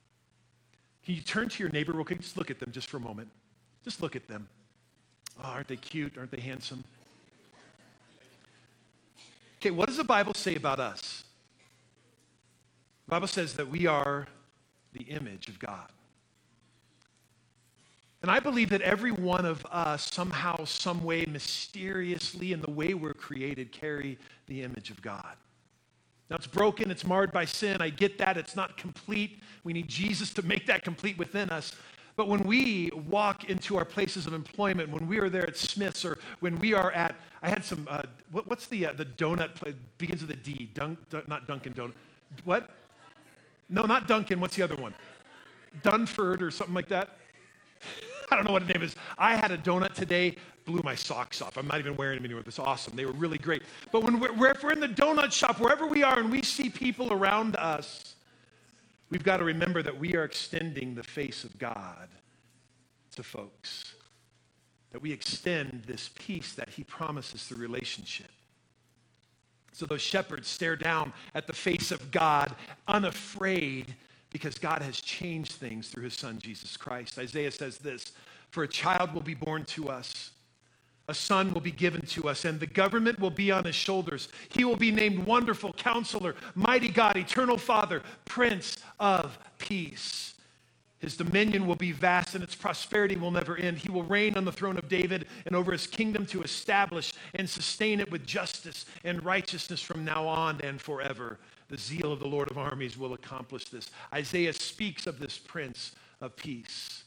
Can 1.04 1.14
you 1.14 1.20
turn 1.20 1.50
to 1.50 1.62
your 1.62 1.70
neighbor 1.70 1.92
real 1.92 2.04
quick? 2.04 2.20
Just 2.20 2.38
look 2.38 2.50
at 2.50 2.58
them 2.58 2.72
just 2.72 2.88
for 2.88 2.96
a 2.96 3.00
moment. 3.00 3.28
Just 3.84 4.00
look 4.00 4.16
at 4.16 4.26
them. 4.26 4.48
Oh, 5.42 5.48
aren't 5.48 5.68
they 5.68 5.76
cute? 5.76 6.16
Aren't 6.16 6.30
they 6.30 6.40
handsome? 6.40 6.84
Okay, 9.60 9.70
what 9.70 9.88
does 9.88 9.96
the 9.96 10.04
Bible 10.04 10.34
say 10.34 10.54
about 10.54 10.78
us? 10.78 11.24
The 13.06 13.10
Bible 13.10 13.28
says 13.28 13.54
that 13.54 13.68
we 13.68 13.86
are 13.86 14.26
the 14.92 15.04
image 15.04 15.48
of 15.48 15.58
God. 15.58 15.88
And 18.22 18.30
I 18.30 18.40
believe 18.40 18.70
that 18.70 18.80
every 18.80 19.10
one 19.10 19.44
of 19.44 19.66
us, 19.70 20.10
somehow, 20.10 20.64
some 20.64 21.04
way, 21.04 21.26
mysteriously, 21.26 22.52
in 22.52 22.62
the 22.62 22.70
way 22.70 22.94
we're 22.94 23.12
created, 23.12 23.70
carry 23.70 24.18
the 24.46 24.62
image 24.62 24.90
of 24.90 25.02
God. 25.02 25.36
Now, 26.30 26.36
it's 26.36 26.46
broken, 26.46 26.90
it's 26.90 27.04
marred 27.04 27.32
by 27.32 27.44
sin. 27.44 27.82
I 27.82 27.90
get 27.90 28.16
that. 28.16 28.38
It's 28.38 28.56
not 28.56 28.78
complete. 28.78 29.42
We 29.62 29.74
need 29.74 29.88
Jesus 29.88 30.32
to 30.34 30.42
make 30.42 30.66
that 30.66 30.82
complete 30.82 31.18
within 31.18 31.50
us. 31.50 31.74
But 32.16 32.28
when 32.28 32.44
we 32.44 32.90
walk 33.08 33.44
into 33.50 33.76
our 33.76 33.84
places 33.84 34.26
of 34.26 34.34
employment, 34.34 34.88
when 34.90 35.08
we 35.08 35.18
are 35.18 35.28
there 35.28 35.46
at 35.46 35.56
Smith's, 35.56 36.04
or 36.04 36.18
when 36.40 36.58
we 36.60 36.72
are 36.72 36.92
at, 36.92 37.16
I 37.42 37.48
had 37.48 37.64
some, 37.64 37.88
uh, 37.90 38.02
what, 38.30 38.48
what's 38.48 38.66
the, 38.66 38.86
uh, 38.86 38.92
the 38.92 39.04
donut 39.04 39.50
begins 39.98 40.22
with 40.22 40.30
a 40.30 40.36
D, 40.36 40.70
Dunk, 40.74 40.98
not 41.26 41.48
Dunkin' 41.48 41.74
Donut. 41.74 41.94
What? 42.44 42.70
No, 43.68 43.82
not 43.82 44.06
Dunkin', 44.06 44.38
what's 44.38 44.54
the 44.54 44.62
other 44.62 44.76
one? 44.76 44.94
Dunford 45.82 46.40
or 46.40 46.50
something 46.50 46.74
like 46.74 46.88
that? 46.88 47.16
I 48.30 48.36
don't 48.36 48.44
know 48.46 48.52
what 48.52 48.66
the 48.66 48.72
name 48.72 48.82
is. 48.82 48.94
I 49.18 49.34
had 49.34 49.50
a 49.50 49.58
donut 49.58 49.92
today, 49.94 50.36
blew 50.64 50.80
my 50.84 50.94
socks 50.94 51.42
off. 51.42 51.56
I'm 51.56 51.66
not 51.66 51.78
even 51.78 51.96
wearing 51.96 52.18
them 52.18 52.24
anymore. 52.24 52.44
It's 52.46 52.58
awesome. 52.58 52.96
They 52.96 53.04
were 53.04 53.12
really 53.12 53.38
great. 53.38 53.62
But 53.92 54.02
when 54.02 54.20
we're, 54.20 54.50
if 54.52 54.62
we're 54.62 54.72
in 54.72 54.80
the 54.80 54.88
donut 54.88 55.32
shop, 55.32 55.60
wherever 55.60 55.86
we 55.86 56.02
are, 56.02 56.18
and 56.18 56.30
we 56.30 56.42
see 56.42 56.70
people 56.70 57.12
around 57.12 57.56
us, 57.56 58.14
We've 59.14 59.22
got 59.22 59.36
to 59.36 59.44
remember 59.44 59.80
that 59.80 59.96
we 59.96 60.16
are 60.16 60.24
extending 60.24 60.96
the 60.96 61.04
face 61.04 61.44
of 61.44 61.56
God 61.56 62.08
to 63.14 63.22
folks. 63.22 63.94
that 64.90 65.00
we 65.00 65.12
extend 65.12 65.84
this 65.86 66.10
peace 66.14 66.52
that 66.54 66.68
he 66.68 66.82
promises 66.84 67.44
through 67.44 67.58
relationship. 67.58 68.30
So 69.72 69.86
those 69.86 70.00
shepherds 70.00 70.48
stare 70.48 70.76
down 70.76 71.12
at 71.34 71.46
the 71.48 71.52
face 71.52 71.90
of 71.92 72.10
God, 72.12 72.54
unafraid, 72.86 73.94
because 74.30 74.56
God 74.56 74.82
has 74.82 75.00
changed 75.00 75.52
things 75.52 75.88
through 75.88 76.04
his 76.04 76.14
son, 76.14 76.38
Jesus 76.38 76.76
Christ. 76.76 77.18
Isaiah 77.18 77.50
says 77.50 77.78
this 77.78 78.12
For 78.50 78.64
a 78.64 78.68
child 78.68 79.14
will 79.14 79.20
be 79.20 79.34
born 79.34 79.64
to 79.66 79.90
us, 79.90 80.30
a 81.08 81.14
son 81.14 81.52
will 81.52 81.60
be 81.60 81.70
given 81.70 82.02
to 82.02 82.28
us, 82.28 82.44
and 82.44 82.58
the 82.58 82.66
government 82.66 83.18
will 83.18 83.30
be 83.30 83.50
on 83.50 83.64
his 83.64 83.74
shoulders. 83.74 84.28
He 84.48 84.64
will 84.64 84.76
be 84.76 84.90
named 84.90 85.26
Wonderful 85.26 85.72
Counselor, 85.74 86.34
Mighty 86.54 86.88
God, 86.88 87.16
Eternal 87.16 87.58
Father, 87.58 88.02
Prince 88.24 88.78
of 88.98 89.38
Peace. 89.58 90.34
His 91.04 91.18
dominion 91.18 91.66
will 91.66 91.76
be 91.76 91.92
vast 91.92 92.34
and 92.34 92.42
its 92.42 92.54
prosperity 92.54 93.16
will 93.16 93.30
never 93.30 93.58
end. 93.58 93.76
He 93.76 93.90
will 93.90 94.04
reign 94.04 94.38
on 94.38 94.46
the 94.46 94.52
throne 94.52 94.78
of 94.78 94.88
David 94.88 95.26
and 95.44 95.54
over 95.54 95.70
his 95.70 95.86
kingdom 95.86 96.24
to 96.26 96.42
establish 96.42 97.12
and 97.34 97.46
sustain 97.46 98.00
it 98.00 98.10
with 98.10 98.26
justice 98.26 98.86
and 99.04 99.22
righteousness 99.22 99.82
from 99.82 100.02
now 100.02 100.26
on 100.26 100.62
and 100.62 100.80
forever. 100.80 101.38
The 101.68 101.76
zeal 101.76 102.10
of 102.10 102.20
the 102.20 102.26
Lord 102.26 102.50
of 102.50 102.56
armies 102.56 102.96
will 102.96 103.12
accomplish 103.12 103.66
this. 103.66 103.90
Isaiah 104.14 104.54
speaks 104.54 105.06
of 105.06 105.18
this 105.18 105.36
Prince 105.36 105.92
of 106.22 106.36
Peace. 106.36 107.04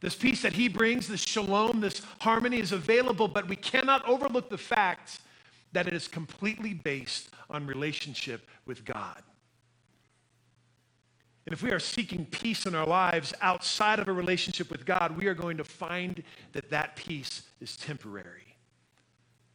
This 0.00 0.14
peace 0.14 0.42
that 0.42 0.52
he 0.52 0.68
brings, 0.68 1.08
this 1.08 1.22
shalom, 1.22 1.80
this 1.80 2.02
harmony 2.20 2.60
is 2.60 2.72
available, 2.72 3.28
but 3.28 3.48
we 3.48 3.56
cannot 3.56 4.06
overlook 4.06 4.50
the 4.50 4.58
fact 4.58 5.20
that 5.72 5.86
it 5.86 5.94
is 5.94 6.06
completely 6.06 6.74
based 6.74 7.30
on 7.48 7.66
relationship 7.66 8.46
with 8.66 8.84
God. 8.84 9.22
And 11.46 11.52
if 11.52 11.62
we 11.62 11.70
are 11.70 11.78
seeking 11.78 12.26
peace 12.26 12.66
in 12.66 12.74
our 12.74 12.86
lives 12.86 13.32
outside 13.40 14.00
of 14.00 14.08
a 14.08 14.12
relationship 14.12 14.70
with 14.70 14.84
God, 14.84 15.16
we 15.16 15.26
are 15.26 15.34
going 15.34 15.56
to 15.56 15.64
find 15.64 16.22
that 16.52 16.70
that 16.70 16.96
peace 16.96 17.42
is 17.60 17.76
temporary. 17.76 18.42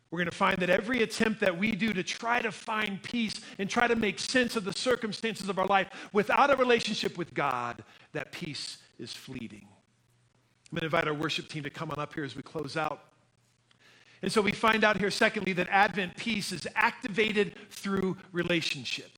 We're 0.09 0.19
going 0.19 0.29
to 0.29 0.35
find 0.35 0.57
that 0.59 0.69
every 0.69 1.03
attempt 1.03 1.39
that 1.41 1.57
we 1.57 1.71
do 1.71 1.93
to 1.93 2.03
try 2.03 2.41
to 2.41 2.51
find 2.51 3.01
peace 3.01 3.41
and 3.59 3.69
try 3.69 3.87
to 3.87 3.95
make 3.95 4.19
sense 4.19 4.55
of 4.55 4.65
the 4.65 4.73
circumstances 4.73 5.49
of 5.49 5.59
our 5.59 5.67
life 5.67 5.87
without 6.13 6.49
a 6.49 6.55
relationship 6.55 7.17
with 7.17 7.33
God, 7.33 7.83
that 8.13 8.31
peace 8.31 8.77
is 8.99 9.13
fleeting. 9.13 9.67
I'm 10.71 10.77
going 10.77 10.89
to 10.89 10.97
invite 10.97 11.07
our 11.07 11.13
worship 11.13 11.49
team 11.49 11.63
to 11.63 11.69
come 11.69 11.91
on 11.91 11.99
up 11.99 12.13
here 12.13 12.23
as 12.23 12.35
we 12.35 12.41
close 12.41 12.77
out. 12.77 13.03
And 14.21 14.31
so 14.31 14.41
we 14.41 14.53
find 14.53 14.85
out 14.85 14.97
here, 14.97 15.11
secondly, 15.11 15.51
that 15.53 15.67
Advent 15.69 16.15
peace 16.15 16.53
is 16.53 16.65
activated 16.75 17.55
through 17.71 18.15
relationship. 18.31 19.11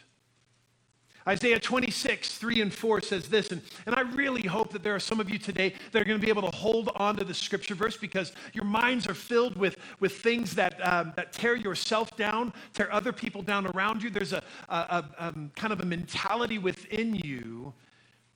Isaiah 1.27 1.59
26, 1.59 2.37
3 2.37 2.61
and 2.61 2.73
4 2.73 3.01
says 3.01 3.27
this, 3.27 3.51
and, 3.51 3.61
and 3.85 3.95
I 3.95 4.01
really 4.01 4.41
hope 4.41 4.71
that 4.73 4.83
there 4.83 4.95
are 4.95 4.99
some 4.99 5.19
of 5.19 5.29
you 5.29 5.37
today 5.37 5.73
that 5.91 6.01
are 6.01 6.05
going 6.05 6.19
to 6.19 6.25
be 6.25 6.29
able 6.29 6.41
to 6.41 6.55
hold 6.55 6.89
on 6.95 7.15
to 7.17 7.23
the 7.23 7.33
scripture 7.33 7.75
verse 7.75 7.95
because 7.95 8.33
your 8.53 8.65
minds 8.65 9.07
are 9.07 9.13
filled 9.13 9.55
with, 9.55 9.77
with 9.99 10.17
things 10.17 10.55
that, 10.55 10.85
um, 10.85 11.13
that 11.15 11.31
tear 11.31 11.55
yourself 11.55 12.17
down, 12.17 12.51
tear 12.73 12.91
other 12.91 13.13
people 13.13 13.41
down 13.41 13.67
around 13.67 14.03
you. 14.03 14.09
There's 14.09 14.33
a, 14.33 14.43
a, 14.67 14.75
a 14.75 15.05
um, 15.19 15.51
kind 15.55 15.71
of 15.71 15.79
a 15.79 15.85
mentality 15.85 16.57
within 16.57 17.15
you 17.15 17.73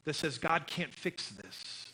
that 0.05 0.15
says, 0.15 0.37
God 0.37 0.67
can't 0.67 0.93
fix 0.93 1.29
this. 1.29 1.86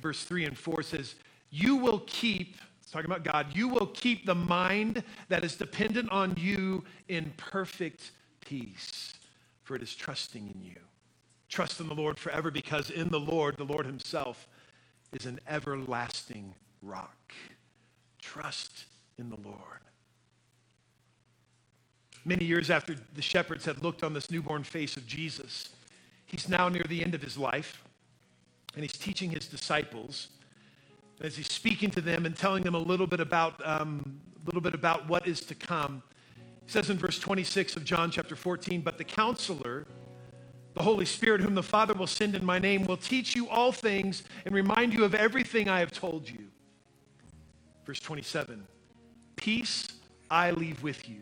Verse 0.00 0.24
3 0.24 0.46
and 0.46 0.58
4 0.58 0.82
says, 0.82 1.14
You 1.50 1.76
will 1.76 2.00
keep, 2.06 2.56
it's 2.80 2.90
talking 2.90 3.10
about 3.10 3.24
God, 3.24 3.46
you 3.54 3.68
will 3.68 3.86
keep 3.86 4.26
the 4.26 4.34
mind 4.34 5.02
that 5.28 5.44
is 5.44 5.56
dependent 5.56 6.10
on 6.10 6.34
you 6.36 6.84
in 7.08 7.32
perfect 7.36 8.12
peace 8.40 9.14
for 9.62 9.76
it 9.76 9.82
is 9.82 9.94
trusting 9.94 10.52
in 10.54 10.62
you. 10.62 10.76
Trust 11.48 11.80
in 11.80 11.88
the 11.88 11.94
Lord 11.94 12.18
forever 12.18 12.50
because 12.50 12.90
in 12.90 13.08
the 13.08 13.20
Lord, 13.20 13.56
the 13.56 13.64
Lord 13.64 13.86
Himself 13.86 14.48
is 15.12 15.26
an 15.26 15.38
everlasting 15.48 16.54
rock. 16.82 17.32
Trust 18.20 18.86
in 19.18 19.28
the 19.28 19.36
Lord. 19.36 19.56
Many 22.24 22.44
years 22.44 22.70
after 22.70 22.94
the 23.14 23.22
shepherds 23.22 23.64
had 23.64 23.82
looked 23.82 24.02
on 24.02 24.14
this 24.14 24.30
newborn 24.30 24.62
face 24.62 24.96
of 24.96 25.06
Jesus, 25.06 25.70
he's 26.26 26.48
now 26.48 26.68
near 26.68 26.84
the 26.88 27.02
end 27.02 27.14
of 27.14 27.22
his 27.22 27.36
life, 27.36 27.82
and 28.74 28.82
he's 28.82 28.92
teaching 28.92 29.30
his 29.30 29.46
disciples. 29.46 30.28
As 31.20 31.36
he's 31.36 31.50
speaking 31.50 31.90
to 31.92 32.00
them 32.00 32.26
and 32.26 32.36
telling 32.36 32.64
them 32.64 32.74
a 32.74 32.78
little 32.78 33.06
bit 33.06 33.20
about, 33.20 33.64
um, 33.66 34.20
a 34.42 34.46
little 34.46 34.60
bit 34.60 34.74
about 34.74 35.08
what 35.08 35.26
is 35.26 35.40
to 35.42 35.54
come, 35.54 36.02
he 36.64 36.70
says 36.70 36.90
in 36.90 36.98
verse 36.98 37.18
26 37.18 37.76
of 37.76 37.84
John 37.84 38.10
chapter 38.10 38.34
14, 38.34 38.80
but 38.80 38.98
the 38.98 39.04
counselor, 39.04 39.86
the 40.74 40.82
Holy 40.82 41.04
Spirit, 41.04 41.40
whom 41.40 41.54
the 41.54 41.62
Father 41.62 41.94
will 41.94 42.06
send 42.06 42.34
in 42.34 42.44
my 42.44 42.58
name, 42.58 42.84
will 42.84 42.96
teach 42.96 43.36
you 43.36 43.48
all 43.48 43.72
things 43.72 44.24
and 44.44 44.54
remind 44.54 44.92
you 44.92 45.04
of 45.04 45.14
everything 45.14 45.68
I 45.68 45.80
have 45.80 45.92
told 45.92 46.28
you. 46.28 46.48
Verse 47.84 48.00
27 48.00 48.66
Peace 49.36 49.88
I 50.30 50.50
leave 50.52 50.82
with 50.82 51.08
you. 51.08 51.20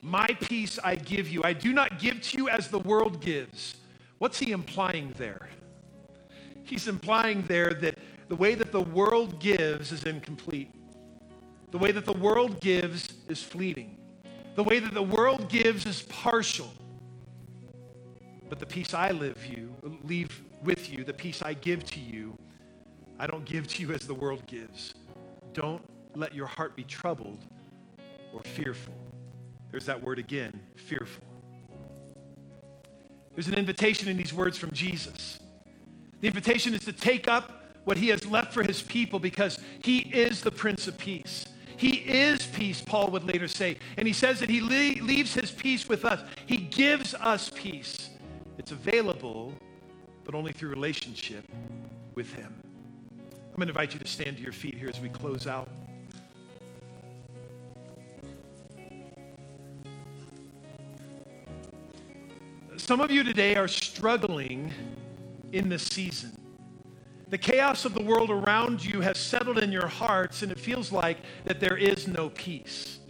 My 0.00 0.26
peace 0.26 0.78
I 0.82 0.94
give 0.94 1.28
you. 1.28 1.42
I 1.44 1.52
do 1.52 1.72
not 1.72 1.98
give 1.98 2.22
to 2.22 2.38
you 2.38 2.48
as 2.48 2.68
the 2.68 2.78
world 2.78 3.20
gives. 3.20 3.76
What's 4.18 4.38
he 4.38 4.52
implying 4.52 5.12
there? 5.18 5.48
He's 6.66 6.88
implying 6.88 7.42
there 7.42 7.72
that 7.74 7.96
the 8.28 8.34
way 8.34 8.56
that 8.56 8.72
the 8.72 8.80
world 8.80 9.38
gives 9.38 9.92
is 9.92 10.04
incomplete. 10.04 10.74
The 11.70 11.78
way 11.78 11.92
that 11.92 12.04
the 12.04 12.12
world 12.12 12.60
gives 12.60 13.14
is 13.28 13.42
fleeting. 13.42 13.98
The 14.56 14.64
way 14.64 14.80
that 14.80 14.92
the 14.92 15.02
world 15.02 15.48
gives 15.48 15.86
is 15.86 16.02
partial. 16.02 16.72
But 18.48 18.58
the 18.58 18.66
peace 18.66 18.94
I 18.94 19.12
live 19.12 19.44
you, 19.46 19.74
leave 20.04 20.42
with 20.64 20.90
you, 20.90 21.04
the 21.04 21.12
peace 21.12 21.40
I 21.40 21.54
give 21.54 21.84
to 21.84 22.00
you, 22.00 22.36
I 23.18 23.26
don't 23.26 23.44
give 23.44 23.68
to 23.68 23.82
you 23.82 23.92
as 23.92 24.06
the 24.06 24.14
world 24.14 24.44
gives. 24.46 24.94
Don't 25.52 25.82
let 26.14 26.34
your 26.34 26.46
heart 26.46 26.74
be 26.74 26.84
troubled 26.84 27.44
or 28.34 28.42
fearful. 28.42 28.94
There's 29.70 29.86
that 29.86 30.02
word 30.02 30.18
again, 30.18 30.58
fearful. 30.74 31.24
There's 33.34 33.48
an 33.48 33.54
invitation 33.54 34.08
in 34.08 34.16
these 34.16 34.32
words 34.32 34.58
from 34.58 34.72
Jesus. 34.72 35.38
The 36.20 36.28
invitation 36.28 36.74
is 36.74 36.84
to 36.84 36.92
take 36.92 37.28
up 37.28 37.62
what 37.84 37.96
he 37.96 38.08
has 38.08 38.26
left 38.26 38.52
for 38.52 38.62
his 38.62 38.82
people 38.82 39.18
because 39.18 39.58
he 39.82 39.98
is 39.98 40.40
the 40.40 40.50
Prince 40.50 40.88
of 40.88 40.98
Peace. 40.98 41.46
He 41.76 41.96
is 41.98 42.46
peace, 42.46 42.80
Paul 42.80 43.08
would 43.08 43.24
later 43.24 43.48
say. 43.48 43.76
And 43.98 44.06
he 44.06 44.14
says 44.14 44.40
that 44.40 44.48
he 44.48 44.60
le- 44.60 45.04
leaves 45.04 45.34
his 45.34 45.50
peace 45.50 45.88
with 45.88 46.04
us. 46.04 46.20
He 46.46 46.56
gives 46.56 47.14
us 47.14 47.50
peace. 47.54 48.10
It's 48.58 48.72
available, 48.72 49.52
but 50.24 50.34
only 50.34 50.52
through 50.52 50.70
relationship 50.70 51.44
with 52.14 52.32
him. 52.32 52.52
I'm 53.30 53.56
going 53.56 53.66
to 53.66 53.72
invite 53.72 53.92
you 53.92 54.00
to 54.00 54.06
stand 54.06 54.38
to 54.38 54.42
your 54.42 54.52
feet 54.52 54.74
here 54.74 54.88
as 54.88 55.00
we 55.00 55.10
close 55.10 55.46
out. 55.46 55.68
Some 62.76 63.00
of 63.00 63.10
you 63.10 63.22
today 63.22 63.56
are 63.56 63.68
struggling 63.68 64.72
in 65.56 65.68
this 65.68 65.84
season. 65.84 66.32
The 67.28 67.38
chaos 67.38 67.84
of 67.84 67.94
the 67.94 68.02
world 68.02 68.30
around 68.30 68.84
you 68.84 69.00
has 69.00 69.18
settled 69.18 69.58
in 69.58 69.72
your 69.72 69.88
hearts, 69.88 70.42
and 70.42 70.52
it 70.52 70.58
feels 70.58 70.92
like 70.92 71.18
that 71.44 71.58
there 71.58 71.76
is 71.76 72.06
no 72.06 72.28
peace. 72.30 73.00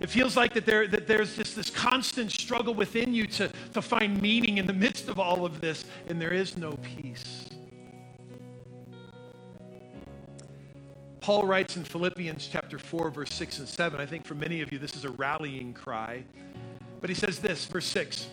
It 0.00 0.10
feels 0.10 0.36
like 0.36 0.54
that, 0.54 0.66
there, 0.66 0.86
that 0.88 1.06
there's 1.06 1.36
just 1.36 1.56
this 1.56 1.70
constant 1.70 2.30
struggle 2.30 2.74
within 2.74 3.14
you 3.14 3.26
to, 3.28 3.50
to 3.74 3.82
find 3.82 4.20
meaning 4.20 4.58
in 4.58 4.66
the 4.66 4.72
midst 4.72 5.08
of 5.08 5.18
all 5.18 5.44
of 5.44 5.60
this, 5.60 5.84
and 6.08 6.20
there 6.20 6.32
is 6.32 6.56
no 6.56 6.72
peace. 6.82 7.48
Paul 11.20 11.44
writes 11.44 11.76
in 11.76 11.84
Philippians 11.84 12.48
chapter 12.50 12.78
4, 12.78 13.10
verse 13.10 13.34
6 13.34 13.58
and 13.58 13.68
7. 13.68 14.00
I 14.00 14.06
think 14.06 14.24
for 14.24 14.34
many 14.34 14.60
of 14.60 14.72
you, 14.72 14.78
this 14.78 14.94
is 14.94 15.04
a 15.04 15.10
rallying 15.10 15.74
cry. 15.74 16.22
But 17.00 17.10
he 17.10 17.16
says 17.16 17.38
this, 17.40 17.64
verse 17.66 17.86
6 17.86 18.28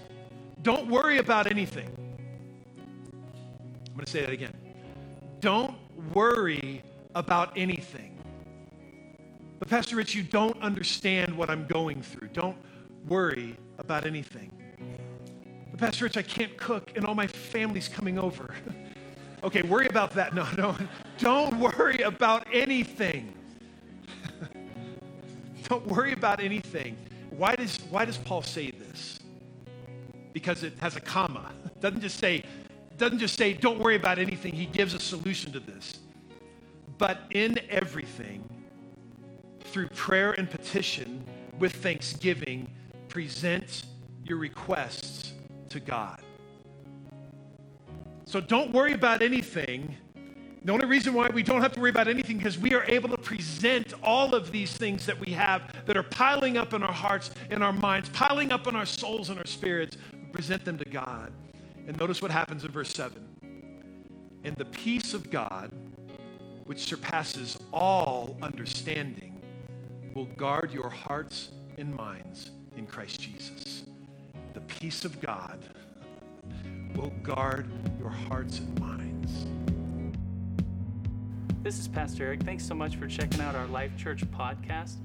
Don't 0.62 0.88
worry 0.88 1.18
about 1.18 1.50
anything. 1.50 1.90
I'm 3.94 3.98
going 3.98 4.06
to 4.06 4.12
say 4.12 4.22
that 4.22 4.32
again. 4.32 4.56
Don't 5.40 5.76
worry 6.16 6.82
about 7.14 7.56
anything. 7.56 8.18
But, 9.60 9.70
Pastor 9.70 9.98
Rich, 9.98 10.16
you 10.16 10.24
don't 10.24 10.60
understand 10.64 11.38
what 11.38 11.52
I'm 11.52 11.68
going 11.68 12.02
through. 12.02 12.30
Don't 12.30 12.58
worry 13.08 13.56
about 13.78 14.08
anything. 14.08 14.52
But, 15.70 15.80
Pastor 15.80 16.06
Rich, 16.06 16.18
I 16.18 16.24
can't 16.24 16.58
cook 16.58 16.94
and 16.96 17.06
all 17.06 17.14
my 17.14 17.28
family's 17.28 17.88
coming 17.88 18.18
over. 18.18 18.56
okay, 19.44 19.62
worry 19.62 19.86
about 19.86 20.10
that. 20.16 20.34
No, 20.34 20.48
no. 20.58 20.76
Don't 21.20 21.60
worry 21.60 22.00
about 22.00 22.48
anything. 22.52 23.32
don't 25.70 25.86
worry 25.86 26.14
about 26.14 26.40
anything. 26.40 26.98
Why 27.30 27.56
does, 27.56 27.78
why 27.92 28.06
does 28.06 28.18
Paul 28.18 28.42
say 28.42 28.72
this? 28.72 29.20
Because 30.34 30.64
it 30.64 30.74
has 30.80 30.96
a 30.96 31.00
comma. 31.00 31.52
It 31.66 31.80
doesn't 31.80 32.02
just 32.02 32.18
say, 32.18 32.44
doesn't 32.98 33.20
just 33.20 33.38
say, 33.38 33.54
don't 33.54 33.80
worry 33.80 33.96
about 33.96 34.20
anything. 34.20 34.54
He 34.54 34.66
gives 34.66 34.94
a 34.94 35.00
solution 35.00 35.52
to 35.54 35.60
this. 35.60 36.00
But 36.98 37.22
in 37.32 37.60
everything, 37.70 38.48
through 39.62 39.90
prayer 39.90 40.34
and 40.34 40.50
petition, 40.50 41.26
with 41.60 41.74
thanksgiving, 41.78 42.68
present 43.10 43.84
your 44.24 44.38
requests 44.38 45.34
to 45.70 45.80
God. 45.80 46.20
So 48.26 48.40
don't 48.42 48.72
worry 48.72 48.94
about 48.94 49.22
anything. 49.22 49.96
The 50.64 50.72
only 50.72 50.86
reason 50.86 51.14
why 51.14 51.30
we 51.30 51.44
don't 51.44 51.62
have 51.62 51.74
to 51.74 51.80
worry 51.80 51.90
about 51.90 52.08
anything 52.08 52.38
because 52.38 52.58
we 52.58 52.74
are 52.74 52.86
able 52.86 53.10
to 53.10 53.18
present 53.18 53.94
all 54.02 54.34
of 54.34 54.52
these 54.52 54.76
things 54.76 55.06
that 55.06 55.20
we 55.20 55.32
have 55.34 55.74
that 55.86 55.98
are 55.98 56.04
piling 56.04 56.58
up 56.58 56.74
in 56.74 56.84
our 56.84 56.94
hearts, 56.94 57.32
in 57.52 57.62
our 57.62 57.74
minds, 57.74 58.10
piling 58.10 58.52
up 58.52 58.66
in 58.68 58.76
our 58.76 58.86
souls 58.86 59.30
and 59.30 59.38
our 59.40 59.46
spirits. 59.46 59.98
Present 60.32 60.64
them 60.64 60.78
to 60.78 60.86
God. 60.86 61.32
And 61.88 62.00
notice 62.00 62.22
what 62.22 62.32
happens 62.32 62.64
in 62.64 62.72
verse 62.72 62.94
7. 62.94 63.28
And 64.44 64.56
the 64.56 64.66
peace 64.66 65.14
of 65.14 65.30
God, 65.30 65.72
which 66.66 66.80
surpasses 66.80 67.58
all 67.72 68.38
understanding, 68.42 69.42
will 70.14 70.26
guard 70.26 70.72
your 70.72 70.90
hearts 70.90 71.50
and 71.78 71.94
minds 71.96 72.52
in 72.78 72.86
Christ 72.86 73.20
Jesus. 73.22 73.84
The 74.54 74.62
peace 74.62 75.04
of 75.04 75.20
God 75.20 75.60
will 76.96 77.14
guard 77.24 77.68
your 78.00 78.10
hearts 78.10 78.60
and 78.60 78.80
minds. 78.80 79.46
This 81.64 81.80
is 81.80 81.88
Pastor 81.88 82.26
Eric. 82.26 82.44
Thanks 82.44 82.66
so 82.66 82.76
much 82.76 82.98
for 82.98 83.08
checking 83.08 83.42
out 83.42 83.56
our 83.56 83.68
Life 83.68 83.96
Church 83.98 84.24
podcast. 84.32 84.98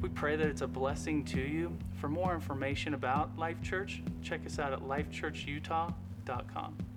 We 0.00 0.08
pray 0.08 0.34
that 0.34 0.46
it's 0.48 0.62
a 0.62 0.66
blessing 0.66 1.24
to 1.26 1.40
you. 1.40 1.76
For 2.00 2.08
more 2.08 2.34
information 2.34 2.94
about 2.94 3.38
Life 3.38 3.62
Church, 3.62 4.02
check 4.20 4.44
us 4.44 4.58
out 4.58 4.72
at 4.72 4.80
lifechurchutah.com 4.80 6.01
gmail.com. 6.24 6.91